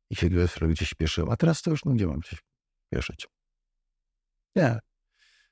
I 0.09 0.15
się 0.15 0.29
gdzieś 0.29 0.89
śpieszyłem. 0.89 1.31
A 1.31 1.35
teraz 1.35 1.61
to 1.61 1.71
już, 1.71 1.85
no 1.85 1.93
gdzie 1.93 2.07
mam 2.07 2.23
się 2.23 2.37
śpieszyć? 2.87 3.27
Nie. 4.55 4.79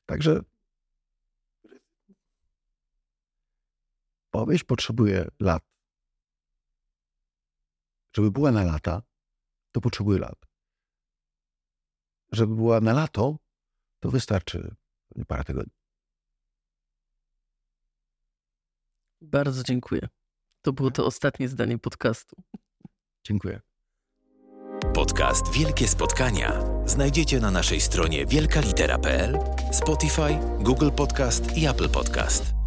Także 0.05 0.39
powieść 4.29 4.63
potrzebuje 4.63 5.27
lat. 5.39 5.63
Żeby 8.15 8.31
była 8.31 8.51
na 8.51 8.63
lata, 8.63 9.01
to 9.71 9.81
potrzebuje 9.81 10.19
lat. 10.19 10.45
Żeby 12.31 12.55
była 12.55 12.81
na 12.81 12.93
lato, 12.93 13.37
to 13.99 14.11
wystarczy 14.11 14.75
parę 15.27 15.43
tygodni. 15.43 15.82
Bardzo 19.23 19.63
dziękuję. 19.63 20.07
To 20.61 20.73
było 20.73 20.91
to 20.91 21.05
ostatnie 21.05 21.47
zdanie 21.47 21.77
podcastu. 21.77 22.35
Dziękuję. 23.27 23.59
Podcast 24.93 25.53
Wielkie 25.53 25.87
Spotkania 25.87 26.59
znajdziecie 26.85 27.39
na 27.39 27.51
naszej 27.51 27.81
stronie 27.81 28.25
wielkalitera.pl, 28.25 29.39
Spotify, 29.71 30.39
Google 30.59 30.89
Podcast 30.91 31.57
i 31.57 31.67
Apple 31.67 31.89
Podcast. 31.89 32.62